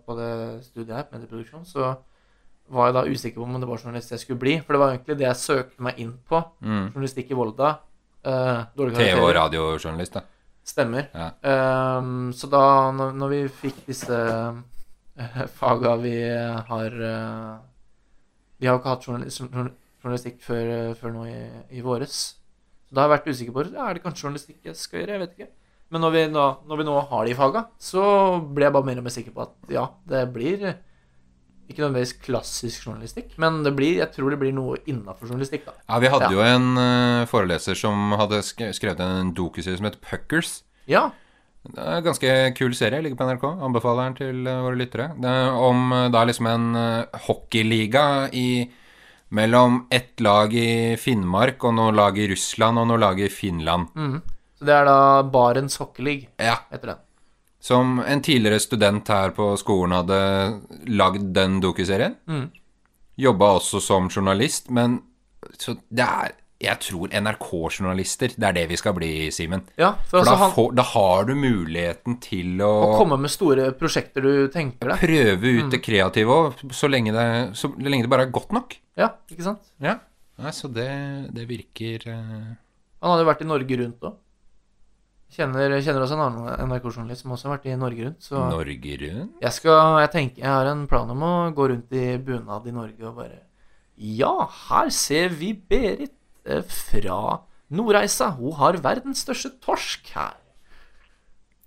[0.05, 0.31] på det
[0.67, 1.95] studiet her, medieproduksjon, så
[2.69, 4.57] var jeg da usikker på om det var journalist jeg skulle bli.
[4.61, 6.41] For det var egentlig det jeg søkte meg inn på.
[6.61, 6.89] Mm.
[6.93, 7.77] Journalistikk i Volda.
[8.27, 10.23] Uh, dårlige TV- og radiojournalist, da.
[10.67, 11.05] Stemmer.
[11.15, 11.29] Ja.
[11.47, 17.53] Ehm, så da, når, når vi fikk disse uh, faga vi har uh,
[18.59, 19.39] Vi har jo ikke hatt journalis
[20.07, 21.37] journalistikk før, før nå i,
[21.77, 22.17] i våres.
[22.87, 25.17] Så da har jeg vært usikker på ja, Er det kanskje journalistikk jeg skal gjøre.
[25.17, 25.49] Jeg vet ikke.
[25.91, 28.03] Men når vi, nå, når vi nå har de faga, så
[28.43, 30.65] ble jeg bare mer og mer sikker på at ja, det blir
[31.67, 35.73] ikke nødvendigvis klassisk journalistikk, men det blir, jeg tror det blir noe innafor journalistikk, da.
[35.83, 36.35] Ja, vi hadde Ja.
[36.37, 40.61] jo en eh, foreleser som hadde skrevet en dokuserie som het Puckers.
[40.87, 41.09] Ja.
[41.67, 43.43] Det er en ganske kul serie, ligger på NRK.
[43.67, 45.09] Anbefaler den til eh, våre lyttere.
[45.19, 48.47] Det er om eh, da liksom en eh, hockeyliga i
[49.29, 53.91] mellom ett lag i Finnmark og noe lag i Russland og noe lag i Finland.
[53.95, 54.21] Mm.
[54.57, 54.99] Så det er da
[55.29, 57.03] Barents Hockeyleague Ja, etter den.
[57.59, 60.19] Som en tidligere student her på skolen hadde
[60.93, 62.15] lagd den dokuserien.
[62.29, 62.47] Mm.
[63.17, 65.01] Jobba også som journalist, men
[65.57, 69.61] så det er Jeg tror NRK-journalister, det er det vi skal bli, Simen.
[69.77, 73.19] Ja, for, For da, altså han får, da har du muligheten til å Å komme
[73.21, 74.97] med store prosjekter du tenker deg.
[75.03, 75.69] prøve ut Mm.
[75.71, 78.73] det kreative òg, så, lenge det- så lenge det bare er godt nok.
[78.97, 79.61] Ja, ikke sant?
[79.79, 79.99] Ja.
[80.39, 82.55] Nei, så det, det virker uh...
[83.01, 84.15] Han hadde jo vært i Norge Rundt òg.
[85.37, 88.21] Kjenner, kjenner også en annen NRK-journalist som også har vært i Norge Rundt.
[88.23, 89.33] Så Norge rundt.
[89.43, 92.71] jeg skal, jeg tenker, jeg har en plan om å gå rundt i bunad i
[92.71, 93.41] Norge og bare
[93.97, 96.13] Ja, her ser vi Berit
[96.71, 97.21] fra
[97.77, 98.31] Nordreisa.
[98.39, 100.35] Hun har verdens største torsk her.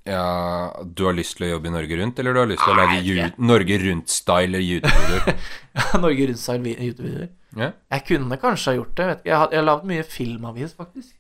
[0.09, 2.73] Ja, du har lyst til å jobbe i Norge Rundt, eller du har lyst til
[2.73, 5.37] å lage Norge Rundt-style YouTube-videoer?
[6.05, 7.29] Norge Rundt-style YouTube-videoer.
[7.59, 7.75] Yeah.
[7.93, 9.07] Jeg kunne kanskje ha gjort det.
[9.11, 9.29] Vet ikke.
[9.31, 11.15] Jeg har, jeg har lagd mye filmavis, faktisk.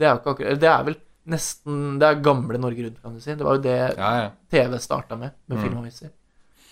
[0.00, 0.94] Det er akkurat Det er vel
[1.30, 3.34] nesten Det er gamle Norge Rundt, kan du si.
[3.36, 4.30] Det var jo det ja, ja.
[4.50, 5.64] TV starta med, med Mm.
[5.68, 6.12] filmaviser.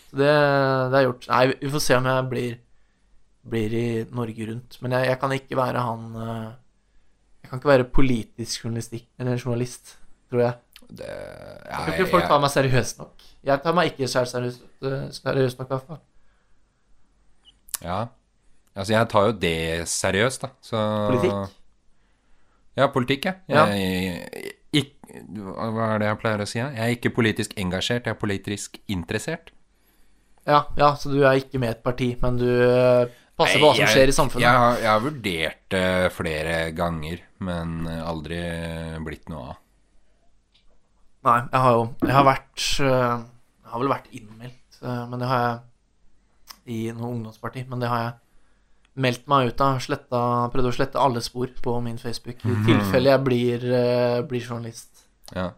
[0.09, 2.55] Så det, det er gjort Nei, vi får se om jeg blir,
[3.49, 3.85] blir i
[4.15, 4.79] Norge Rundt.
[4.83, 6.49] Men jeg, jeg kan ikke være han eh,
[7.43, 9.99] Jeg kan ikke være politisk journalistikk, eller journalist,
[10.31, 10.55] tror jeg.
[10.89, 13.27] Det, Jeg ja, tror ikke folk tar meg seriøst nok.
[13.45, 16.01] Jeg tar meg ikke selv seriøst, eh, seriøst nok, i hvert fall.
[17.83, 18.07] ja.
[18.79, 20.49] Altså, jeg tar jo det seriøst, da.
[20.63, 20.81] Så
[21.11, 21.55] Politikk.
[22.79, 23.65] Ja, politikk, ja.
[23.67, 25.17] Jeg, ikk-
[25.75, 26.59] hva er det jeg pleier å si?
[26.61, 29.51] Jeg er ikke politisk engasjert, jeg er politisk interessert.
[30.47, 32.47] Ja, ja, så du er ikke med et parti, men du
[33.39, 34.43] eh, passer på hva som skjer i samfunnet.
[34.43, 38.41] Jeg, har- jeg har vurdert det flere ganger, men aldri
[39.05, 39.57] blitt noe av.
[41.29, 43.25] Nei, jeg har jo Jeg har vært øh,
[43.65, 45.59] Jeg har vel vært innmeldt, øh, men det har jeg
[46.69, 47.65] i noe ungdomsparti.
[47.69, 48.13] Men det har jeg
[49.01, 49.79] meldt meg ut av.
[49.81, 50.21] Sletta,
[50.53, 52.67] prøvde å slette alle spor på min Facebook i Mhm.
[52.67, 53.67] tilfelle jeg blir,
[54.29, 55.07] blir journalist.
[55.35, 55.51] Ja.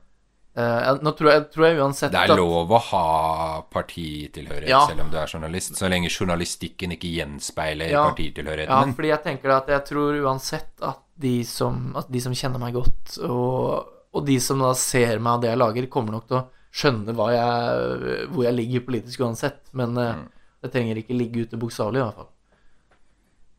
[0.56, 4.80] Jeg- nå tror jeg, tror jeg uansett Det er lov å ha partitilhørighet Ja.
[4.86, 8.10] selv om du er journalist, så lenge journalistikken ikke gjenspeiler Ja.
[8.10, 8.94] partitilhørigheten Ja, din.
[8.94, 12.74] fordi jeg tenker at jeg tror uansett at de som, at de som kjenner meg
[12.74, 16.36] godt, og, og de som da ser meg av det jeg lager, kommer nok til
[16.38, 19.60] å skjønne jeg, hvor jeg ligger politisk uansett.
[19.72, 20.28] Men uh, Mm.
[20.62, 22.28] det trenger ikke ligge ute bokstavelig, i hvert fall.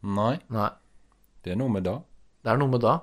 [0.04, 0.70] Nei, Nei.
[1.44, 2.00] det er noe med da.
[2.44, 3.00] Det er noe med da.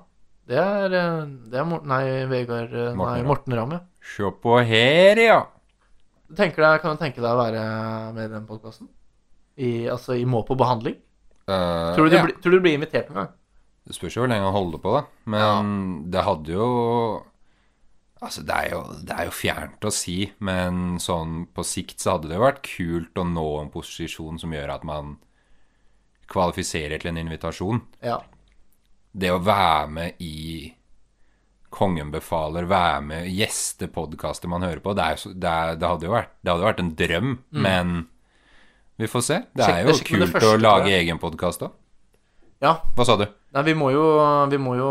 [0.49, 3.81] Det er, eh, det er Mor Nei, Vegard eh, Morten Nei, Morten Ramm, ja.
[4.15, 5.39] Se på her, ja!
[6.29, 7.61] Du tenker deg, kan du tenke deg å være
[8.15, 8.89] med i den podkasten?
[9.91, 10.95] Altså i Må på behandling?
[11.49, 12.23] Uh, Tror du, du, ja.
[12.25, 13.31] blir- tror du du blir invitert noen gang?
[13.89, 15.01] Det spørs jo hvor lenge han holder på, da.
[15.33, 15.71] Men
[16.13, 16.67] det hadde jo
[18.19, 22.17] Altså, det er, jo, det er jo fjernt å si, men sånn på sikt så
[22.17, 25.13] hadde det jo vært kult å nå en posisjon som gjør at man
[26.29, 27.79] kvalifiserer til en invitasjon.
[28.03, 28.17] Ja.
[29.19, 30.69] Det å være med i
[31.69, 36.07] Kongen befaler, være med, gjeste podkaster man hører på, det, er det, er, det, hadde
[36.07, 37.91] jo vært, det hadde vært en drøm, men
[38.97, 39.37] vi får se.
[39.53, 41.75] Det er jo sjekk kult første, å lage egen podkast òg.
[42.65, 42.73] ja.
[42.97, 43.27] Hva sa du?
[43.55, 44.03] Nei, vi må jo
[44.51, 44.89] Vi må jo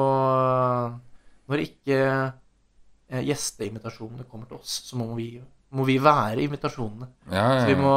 [1.51, 5.29] Når ikke eh, gjesteinvitasjonene kommer til oss, så må vi,
[5.75, 7.11] må vi være invitasjonene.
[7.31, 7.93] Ja, Så vi må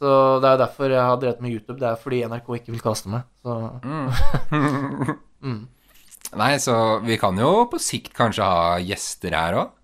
[0.00, 1.76] Så det er jo derfor jeg har drevet med YouTube.
[1.80, 3.26] Det er fordi NRK ikke vil kaste meg.
[3.44, 5.60] Så mm.
[6.40, 6.74] Nei, så
[7.04, 9.76] vi kan jo på sikt kanskje ha gjester her òg.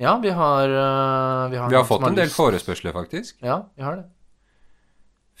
[0.00, 3.36] Ja, vi har eh, Vi har, Vi har fått en del forespørsler, faktisk.
[3.44, 4.06] Ja, vi har det.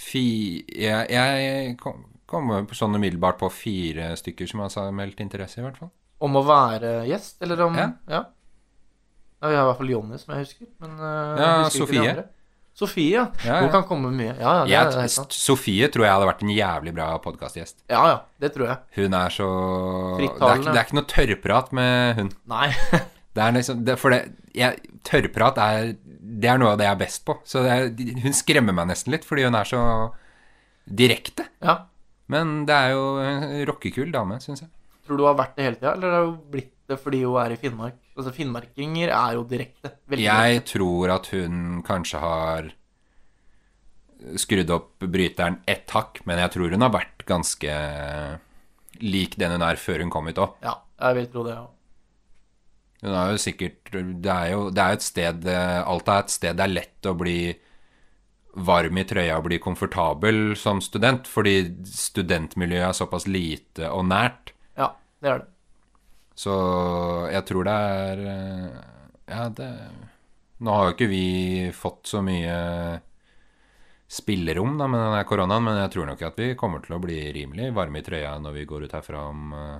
[0.00, 0.24] Fi,
[0.68, 5.80] jeg, jeg kommer kom sånn umiddelbart på fire stykker som har meldt interesse, i hvert
[5.80, 5.90] fall.
[6.22, 7.88] Om å være gjest, eller om Ja.
[8.10, 8.26] Ja.
[9.40, 10.66] Ja, vi har i hvert fall Jonny, som jeg husker.
[10.84, 12.10] Men eh, Ja, jeg husker ikke de Sofie.
[12.10, 12.24] andre.
[12.80, 13.26] Sofie, ja.
[13.44, 14.32] Ja, Hun kan komme mye.
[14.40, 15.36] Ja, ja, det, Jeg, det er sant.
[15.36, 17.82] Sofie tror jeg hadde vært en jævlig bra podkastgjest.
[17.92, 18.18] Ja, ja.
[18.40, 18.78] Det tror jeg.
[18.96, 19.48] Hun er så
[20.20, 22.32] det er, det er ikke noe tørrprat med hun.
[22.56, 22.68] Nei.
[23.30, 24.16] Det er liksom For det,
[24.58, 27.36] jeg, tørrprat er Det er noe av det jeg er best på.
[27.46, 29.82] Så hun skremmer meg nesten litt, fordi hun er så
[31.02, 31.46] direkte.
[31.62, 31.76] ja.
[32.30, 34.68] Men det er jo en rockekul dame, syns jeg.
[35.06, 37.38] Tror du hun har vært det hele tida, eller har hun blitt det fordi hun
[37.42, 37.96] er i Finnmark?
[38.20, 39.94] Altså, Finnmarkinger er jo direkte.
[40.12, 42.70] Veldig Jeg tror at hun kanskje har
[44.36, 47.76] skrudd opp bryteren ett hakk, men jeg tror hun har vært ganske
[49.00, 50.58] lik den hun er før hun kom hit òg.
[50.64, 51.66] Ja, jeg vil tro det, ja.
[53.00, 53.88] Hun er jo sikkert
[54.20, 57.14] Det er jo det er et sted Alt er et sted det er lett å
[57.16, 57.38] bli
[58.60, 64.50] varm i trøya og bli komfortabel som student, fordi studentmiljøet er såpass lite og nært.
[64.76, 64.90] Ja,
[65.22, 65.48] det er det.
[66.40, 66.54] Så
[67.28, 68.80] jeg tror det er eh,
[69.28, 69.68] Ja, det
[70.60, 71.26] Nå har jo ikke vi
[71.72, 72.56] fått så mye
[74.10, 77.20] spillerom da med denne koronaen, men jeg tror nok at vi kommer til å bli
[77.32, 79.78] rimelig varme i trøya når vi går ut herfra om uh,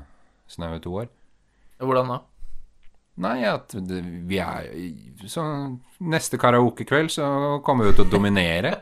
[0.48, 1.10] snaue to år.
[1.82, 2.18] Hvordan da?
[3.20, 4.70] Nei, at vi er
[5.28, 5.44] Så
[6.00, 7.26] neste karaokekveld så
[7.66, 8.72] kommer vi jo til å dominere.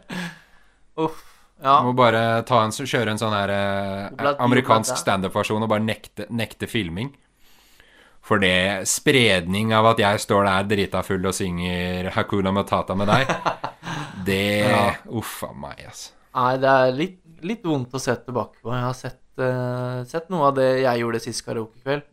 [1.02, 1.24] Uff.
[1.58, 1.80] Ja.
[1.82, 6.68] Må bare ta en, kjøre en sånn her eh, amerikansk standup-versjon og bare nekte, nekte
[6.70, 7.10] filming.
[8.24, 13.08] For det spredning av at jeg står der drita full og synger Hakuna Matata med
[13.08, 13.30] deg,
[14.28, 14.82] det Ja.
[15.16, 16.12] Uff a meg, altså.
[16.38, 18.70] Nei, det er litt, litt vondt å se tilbake på.
[18.74, 22.04] Jeg har sett, uh, sett noe av det jeg gjorde sist karaokekveld.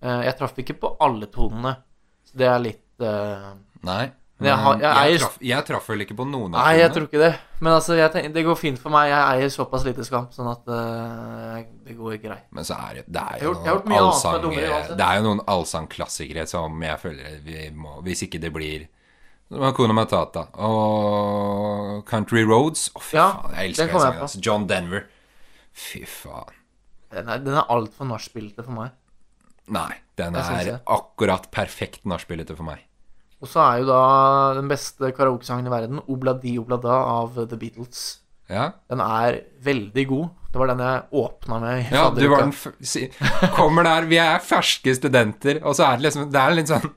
[0.00, 1.74] Uh, jeg traff ikke på alle tonene,
[2.24, 3.52] så det er litt uh,
[3.86, 4.04] Nei.
[4.40, 6.92] Men jeg har- jeg eier- traff, jeg traff vel ikke på noen av Nei, jeg
[6.94, 7.32] tror ikke det.
[7.60, 9.10] Men altså, jeg tenker, det går fint for meg.
[9.10, 12.46] Jeg eier såpass lite skam, sånn at uh, det går greit.
[12.50, 14.48] Men så er det, det er jo jeg er allsang.
[14.96, 18.88] Det er jo noen allsangklassikere som jeg føler vi må Hvis ikke det blir
[19.52, 24.22] Hakuna Matata og Country Roads Å, fy Ja, faen, jeg elsker den sangen.
[24.24, 24.40] Altså.
[24.46, 25.04] John Denver.
[25.72, 26.54] Fy faen.
[27.10, 28.92] Den er, den er altfor nachspielete for meg.
[29.70, 32.86] Nei, den er akkurat perfekt nachspielete for meg.
[33.40, 34.00] Og så er jo da
[34.58, 38.18] den beste karaokesangen i verden, Obladi Oblada av The Beatles.
[38.50, 40.28] Ja, Den er veldig god.
[40.50, 41.92] Det var den jeg åpna med.
[41.94, 46.32] ja du var den Kommer der, vi er ferske studenter, og så er det liksom
[46.34, 46.88] Det er litt sånn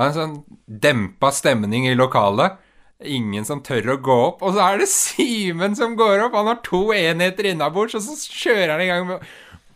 [0.00, 0.36] det er en sånn
[0.80, 2.54] dempa stemning i lokalet.
[3.04, 4.44] Ingen som tør å gå opp.
[4.46, 6.36] Og så er det Simen som går opp.
[6.38, 9.26] Han har to enheter innabords, og så kjører han i gang med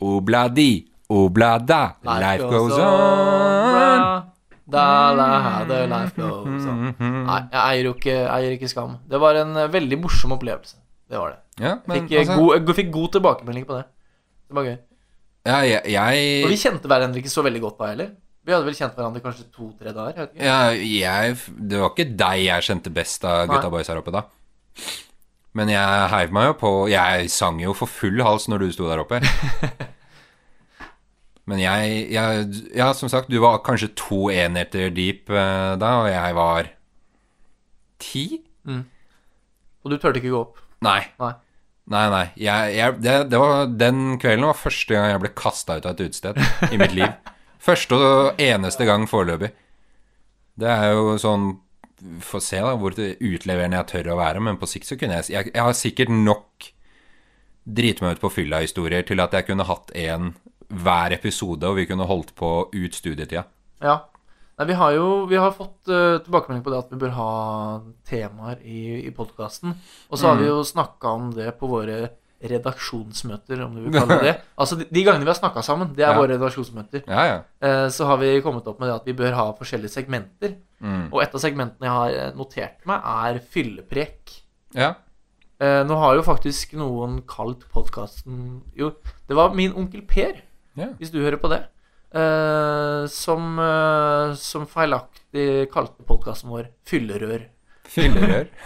[0.04, 4.30] Obladi, oblada, life goes on.
[4.64, 5.26] Da, da,
[5.68, 6.86] the life goes on.
[6.94, 7.16] Mhm.
[7.28, 8.94] Nei, jeg eier jo ikke, eier ikke skam.
[9.10, 10.78] Det var en eh, veldig morsom opplevelse.
[11.10, 11.40] Det var det.
[11.60, 13.84] Ja, men Fikk, eh, altså god, jeg fikk god tilbakemelding på det.
[14.48, 14.76] Det var gøy.
[15.44, 18.12] ja, jeg, Og vi kjente hverandre ikke så veldig godt da heller.
[18.44, 20.28] Vi hadde vel kjent hverandre kanskje to-tre dager.
[20.36, 21.36] Jeg ja, jeg
[21.70, 24.24] Det var ikke deg jeg kjente best av gutta boys her oppe da.
[25.54, 28.88] Men jeg heiv meg jo på Jeg sang jo for full hals når du sto
[28.90, 29.20] der oppe.
[31.50, 36.08] Men jeg, jeg Ja, som sagt, du var kanskje to enheter deep uh, da, og
[36.08, 36.70] jeg var
[38.00, 38.26] ti?
[39.84, 40.60] Og du turte ikke gå opp.
[40.84, 41.00] Nei.
[41.20, 41.34] Nei.
[41.92, 42.24] Nei, nei.
[42.40, 45.92] Jeg, jeg, det, det var, den kvelden var første gang jeg ble kasta ut av
[45.92, 46.40] et utested
[46.72, 47.10] i mitt liv.
[47.64, 49.48] Første og eneste gang foreløpig.
[50.60, 51.54] Det er jo sånn
[52.20, 55.30] Få se da hvor utleverende jeg tør å være, men på sikt så kunne jeg
[55.32, 56.66] Jeg, jeg har sikkert nok
[57.64, 60.34] drite meg ut på fylla-historier til at jeg kunne hatt en
[60.68, 63.44] hver episode, og vi kunne holdt på ut studietida.
[63.82, 63.98] Ja.
[64.54, 67.30] Nei, vi har jo vi har fått uh, tilbakemelding på det at vi bør ha
[68.06, 69.74] temaer i, i podkasten.
[70.10, 72.04] Og så har vi jo snakka om det på våre
[72.44, 74.34] redaksjonsmøter, om du vil kalle det det.
[74.60, 76.18] Altså de, de gangene vi har snakka sammen, det er Ja.
[76.20, 77.02] våre redaksjonsmøter.
[77.08, 77.38] Ja, ja.
[77.64, 80.54] Uh, så har vi kommet opp med det at vi bør ha forskjellige segmenter.
[80.84, 81.08] Mm.
[81.10, 84.38] Og et av segmentene jeg har eh, notert meg, er fylleprek.
[84.76, 84.94] ja.
[85.62, 88.88] Uh, nå har jo faktisk noen kalt podkasten Jo,
[89.30, 90.40] det var min onkel Per,
[90.74, 90.90] Ja.
[90.98, 91.62] hvis du hører på det,
[92.14, 97.48] Uh, som, uh, som feilaktig kalte podkasten vår Fyllerør.
[97.90, 98.44] Fyllerør.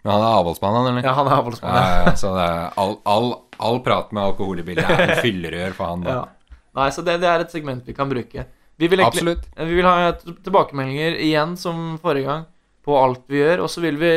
[0.00, 1.06] Men han er avholdsmann, han, eller?
[1.06, 1.76] Ja, han er avholdsmann.
[1.76, 3.28] ja, ja, så det er all, all,
[3.60, 6.06] all prat med alkohol i bildet er en fyllerør for han.
[6.06, 6.16] Da.
[6.16, 6.56] Ja.
[6.80, 8.46] Nei, så det, det er et segment vi kan bruke.
[8.80, 12.46] Vi vil, egentlig, vi vil ha tilbakemeldinger igjen som forrige gang
[12.82, 14.12] på alt vi gjør, og så vil vi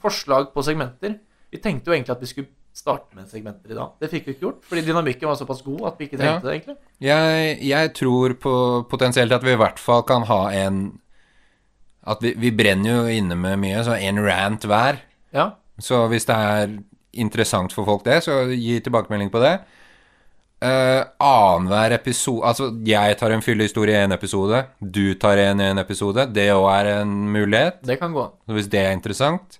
[0.00, 1.18] forslag på segmenter.
[1.50, 3.94] Vi tenkte jo egentlig at vi skulle starte med segmenter i dag.
[4.00, 6.56] Det fikk vi ikke gjort, fordi dynamikken var såpass god at vi ikke trengte det,
[6.56, 6.76] egentlig.
[7.04, 8.54] Jeg, jeg tror på
[8.90, 10.82] potensielt at vi i hvert fall kan ha en
[12.10, 15.02] At vi, vi brenner jo inne med mye, så en rant hver.
[15.36, 15.50] Ja.
[15.78, 16.72] Så hvis det er
[17.12, 19.58] interessant for folk, det, så gi tilbakemelding på det.
[20.60, 24.64] Uh, Annenhver episode Altså, jeg tar en fyllehistorie i en episode.
[24.80, 26.26] Du tar en i en episode.
[26.32, 27.80] Det òg er en mulighet.
[27.84, 28.26] Det kan gå.
[28.48, 29.59] Så hvis det er interessant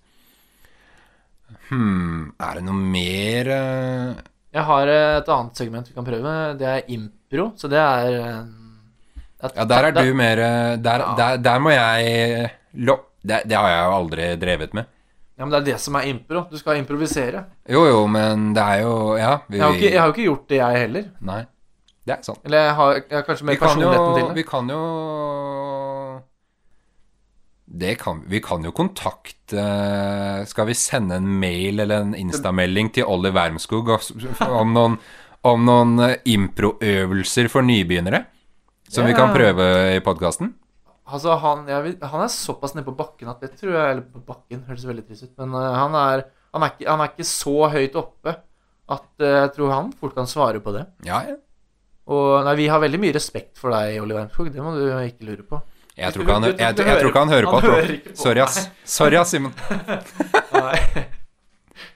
[1.71, 4.15] Hm Er det noe mer uh...
[4.51, 6.31] Jeg har et annet segment vi kan prøve.
[6.59, 8.41] Det er impro, så det er eh,
[9.47, 11.13] at- Ja, der er du mer eh, Der, Ja.
[11.21, 14.85] der, der må jeg lo, det, det har jeg jo aldri drevet med.
[15.39, 16.43] Ja, men det er det som er impro.
[16.51, 17.45] Du skal improvisere.
[17.71, 19.39] Jo, jo, men det er jo Ja.
[19.49, 21.05] Vi, Jeg har, ikke, jeg har jo ikke gjort det, jeg heller.
[21.31, 21.41] Nei.
[22.07, 22.39] Det er sant.
[22.45, 24.35] Eller jeg har, jeg har kanskje mer Vi kan jo personligheten til det.
[24.35, 24.83] Vi kan jo
[27.99, 29.65] kan, Vi kan jo kontakte
[30.47, 33.93] Skal vi sende en mail eller en instamelding til Olli Wermskog
[34.49, 34.99] om noen,
[35.47, 38.25] om noen eh, improøvelser for nybegynnere?
[38.91, 40.55] Som vi kan prøve i podkasten?
[41.11, 44.23] Altså, han, ja, han er såpass nede på bakken at det tror jeg Eller på
[44.23, 45.35] bakken, høres veldig trist ut.
[45.43, 48.37] Men eh, han, er, han, er ikke, han er ikke så høyt oppe
[48.91, 50.85] at eh, jeg tror han fort kan svare på det.
[51.07, 51.39] Ja, ja.
[52.11, 54.51] Og nei, vi har veldig mye respekt for deg, Olli Wermskog.
[54.51, 55.61] Det må du ikke lure på.
[56.01, 57.57] Jeg tror ikke han, jeg, jeg, jeg, tror ikke han hører på.
[57.61, 58.19] han hører ikke på.
[58.23, 58.61] Sorry, ass.
[58.89, 59.53] Sorry, ass, Simen.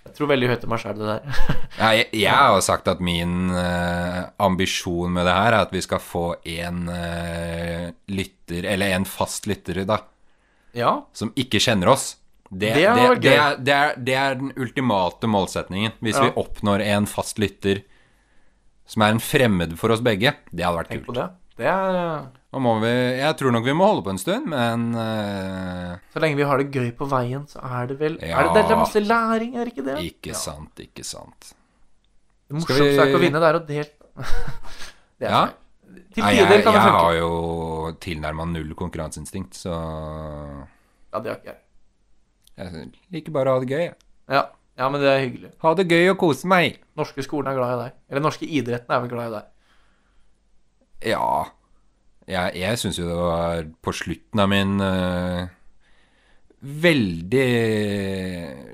[0.05, 1.39] Jeg tror veldig høyt om meg sjøl, det der.
[1.81, 5.81] Ja, jeg, har jo sagt at min uh, ambisjon med det her er at vi
[5.83, 9.97] skal få en uh, lytter, eller en fast lytter, da,
[10.79, 10.93] Ja.
[11.19, 12.13] som ikke kjenner oss.
[12.47, 15.97] Det, Det det, det, er, det, er, det er den ultimate målsetningen.
[16.05, 16.29] Hvis Ja.
[16.29, 17.83] vi oppnår en fast lytter
[18.87, 21.25] som er en fremmed for oss begge, det hadde vært Tenk på kult.
[21.25, 21.29] det.
[21.59, 26.21] Det er vi, jeg tror nok vi må holde på en stund, men uh, Så
[26.23, 28.39] lenge vi har det gøy på veien, så er det vel Ja.
[28.41, 29.97] er det, det er masse læring, er det ikke det?
[30.13, 30.39] ikke Ja.
[30.39, 31.55] sant, ikke sant.
[32.49, 34.07] Det morsomste er ikke å vinne, det er å delta.
[35.19, 35.45] Det er Ja.
[36.15, 37.31] Til tider jeg, kan det jeg har jo
[38.01, 41.61] tilnærma null konkurranseinstinkt, så Ja, det har ikke jeg.
[42.57, 43.83] jeg liker bare å ha det gøy.
[43.89, 43.95] jeg.
[44.31, 44.45] Ja.
[44.79, 45.51] ja, men det er hyggelig.
[45.63, 46.79] Ha det gøy og kose meg.
[46.97, 47.93] Norske skolen er glad i deg.
[48.11, 49.51] Eller norske idretten er vel glad i deg.
[51.15, 51.47] Ja
[52.31, 55.45] Jeg, jeg syns jo det var på slutten av min uh,
[56.65, 57.49] veldig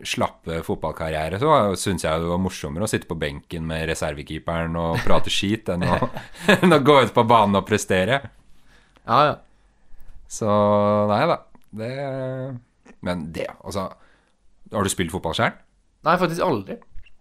[0.07, 5.01] slappe fotballkarriere, så syns jeg det var morsommere å sitte på benken med reservekeeperen og
[5.03, 5.99] prate skit enn å,
[6.61, 8.21] enn å gå ut på banen og prestere.
[9.03, 9.35] Ja, ja.
[10.31, 10.51] Så
[11.11, 11.41] nei da.
[11.71, 11.91] Det
[13.07, 13.85] Men det, altså
[14.73, 15.53] Har du spilt fotball sjøl?
[16.07, 16.77] Nei, faktisk aldri.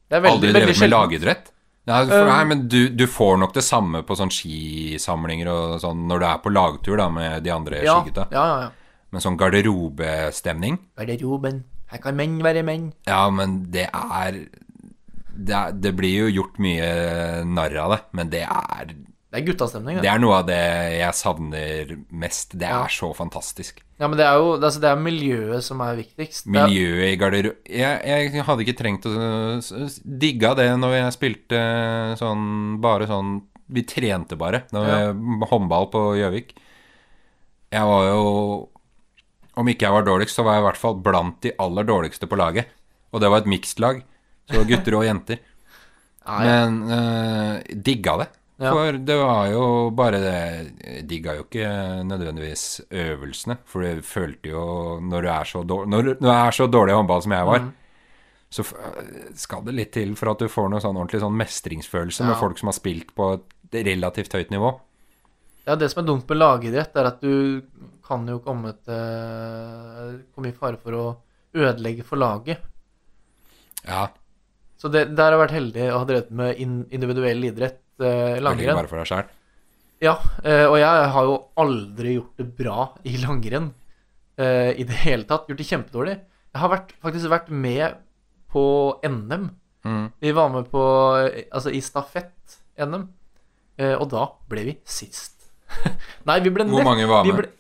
[0.10, 1.52] Det er veldig, Aldri drevet med lagidrett?
[1.90, 5.80] Nei, for, Um, nei, men du, du får nok det samme på sånn skisamlinger og
[5.82, 8.28] sånn når du er på lagtur da med de andre Ja, skigutta.
[8.36, 8.60] ja, ja.
[8.68, 8.70] ja.
[9.10, 11.64] Men sånn garderobestemning Garderoben.
[11.90, 12.92] Her kan menn være menn.
[13.10, 14.44] Ja, men det er
[15.40, 16.90] det, er, det blir jo gjort mye
[17.48, 18.94] narr av det, men det er
[19.30, 20.10] Det er guttastemning, Det det.
[20.10, 20.58] er noe av det
[20.98, 22.56] jeg savner mest.
[22.58, 22.84] Det Ja.
[22.84, 23.84] er så fantastisk.
[24.00, 26.48] Ja, men det er jo det er, altså, det er miljøet som er viktigst.
[26.48, 28.02] Miljøet i garderoben jeg,
[28.34, 31.62] jeg hadde ikke trengt å digga det når jeg spilte
[32.18, 34.64] sånn Bare sånn Vi trente bare.
[34.74, 34.98] Når Ja.
[35.14, 35.16] jeg,
[35.52, 36.56] håndball på Gjøvik.
[37.72, 38.70] Jeg var jo
[39.58, 42.26] Om ikke jeg var dårligst, så var jeg i hvert fall blant de aller dårligste
[42.28, 42.66] på laget.
[43.14, 44.02] Og det var et mixed lag.
[44.50, 45.38] Så gutter og jenter.
[46.26, 46.66] ja, ja.
[46.68, 48.28] Men eh, digga det.
[48.60, 48.74] Ja.
[48.76, 50.40] For det var jo bare det
[50.84, 51.70] Jeg digga jo ikke
[52.04, 54.64] nødvendigvis øvelsene, for du følte jo
[55.00, 57.64] Når du er så dårlig, når når er så dårlig i håndball som jeg var,
[57.64, 57.70] mm.
[58.58, 58.66] så
[59.46, 62.60] skal det litt til for at du får noe sånn ordentlig sånn mestringsfølelse med folk
[62.60, 64.74] som har spilt på et relativt høyt nivå.
[65.70, 67.62] Ja, det som er dumt med lagidrett, er at du
[68.06, 71.06] kan jo komme til Komme i fare for å
[71.56, 72.66] ødelegge for laget.
[73.86, 74.10] Ja,
[74.80, 78.76] Så det, der har jeg vært heldig å ha drevet med individuell idrett, Veldig langrenn.
[78.80, 79.30] bare for deg sjæl.
[80.02, 80.14] Ja,
[80.48, 83.74] eh, og jeg har jo aldri gjort det bra i langrenn
[84.40, 85.48] eh, i det hele tatt.
[85.50, 86.16] Gjort det kjempedårlig.
[86.54, 87.98] Jeg har vært, faktisk vært med
[88.50, 88.64] på
[89.06, 89.50] NM.
[89.86, 90.06] Mm.
[90.20, 90.82] Vi var med på
[91.52, 93.06] Altså i stafett-NM,
[94.00, 95.36] og da ble vi sist.
[96.28, 97.36] Nei, vi ble Hvor mange var med?
[97.44, 97.56] ble-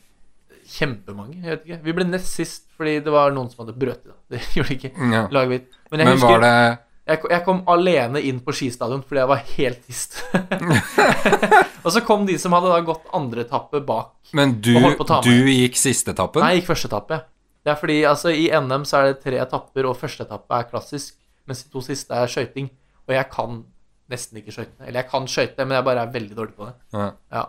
[0.70, 1.78] Kjempemange, jeg vet ikke.
[1.88, 4.12] Vi ble nest sist fordi det var noen som hadde brøt i.
[4.36, 5.24] Det gjorde ikke Ja.
[5.34, 5.72] laget mitt.
[5.92, 6.80] Men Men husker var det
[7.10, 10.20] jeg, jeg kom alene inn på skistadion fordi jeg var helt tist.
[11.84, 14.14] og så kom de som hadde da gått andre etappe bak.
[14.38, 14.76] Men du,
[15.26, 16.43] du gikk siste etappen?
[16.45, 17.22] Nei, jeg gikk første etappe.
[17.66, 20.68] Det er fordi altså, i NM så er det tre etapper, og første etappe er
[20.70, 21.18] klassisk,
[21.49, 22.70] mens de to siste er skøyting.
[23.10, 23.64] Og jeg kan
[24.10, 24.78] nesten ikke skøyte.
[24.86, 26.76] Eller jeg kan skøyte, men jeg bare er veldig dårlig på det.
[26.93, 27.10] Ja.
[27.34, 27.47] Ja.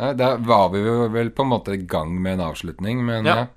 [0.00, 0.80] Ja, Da var vi
[1.12, 3.36] vel på en måte i gang med en avslutning, men ja.
[3.42, 3.50] Ja.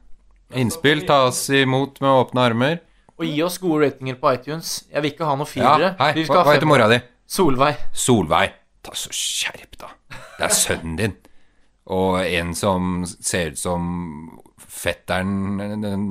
[0.62, 2.76] Innspill tas imot med åpne armer.
[3.16, 4.72] Og gi oss gode ratinger på iTunes.
[4.92, 7.00] Jeg vil ikke ha noen Ja, hei, hva, hva heter mora di?
[7.32, 7.78] Solveig.
[7.96, 8.58] Solveig.
[8.86, 9.94] Ta så skjerp, da.
[10.36, 11.16] Det er sønnen din.
[11.96, 13.86] Og en som ser ut som
[14.58, 16.06] fetteren Den,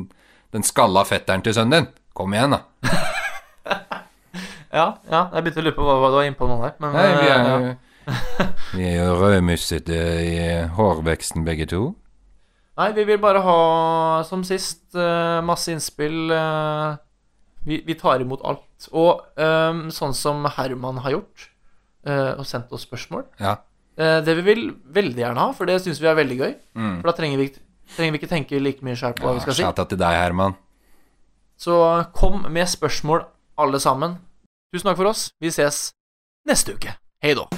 [0.54, 1.92] den skalla fetteren til sønnen din.
[2.14, 2.62] Kom igjen, da.
[4.74, 6.72] Ja, ja, jeg begynte å lure på hva, hva du var inne på nå der.
[6.82, 8.46] Men Nei, vi eh, er, ja.
[8.74, 10.32] vi er jo rødmussete i
[10.74, 11.82] hårveksten, begge to.
[12.74, 13.58] Nei, vi vil bare ha,
[14.26, 16.30] som sist, eh, masse innspill.
[16.34, 16.96] eh,
[17.64, 18.88] vi, vi tar imot alt.
[18.92, 21.50] Og eh, sånn som Herman har gjort,
[22.04, 23.54] og sendt oss spørsmål Ja.
[23.96, 26.50] Det vi vil veldig gjerne ha, for det syns vi er veldig gøy.
[26.76, 26.98] Mm.
[26.98, 27.46] For da trenger vi,
[27.94, 29.64] trenger vi ikke tenke like mye sjøl på hva vi skal si.
[29.94, 30.58] Til deg, Herman.
[31.56, 31.78] Så
[32.12, 33.24] kom med spørsmål,
[33.56, 34.18] alle sammen.
[34.74, 35.30] Tusen takk for oss.
[35.40, 35.94] Vi ses
[36.44, 36.98] neste uke.
[37.24, 37.48] Hei da.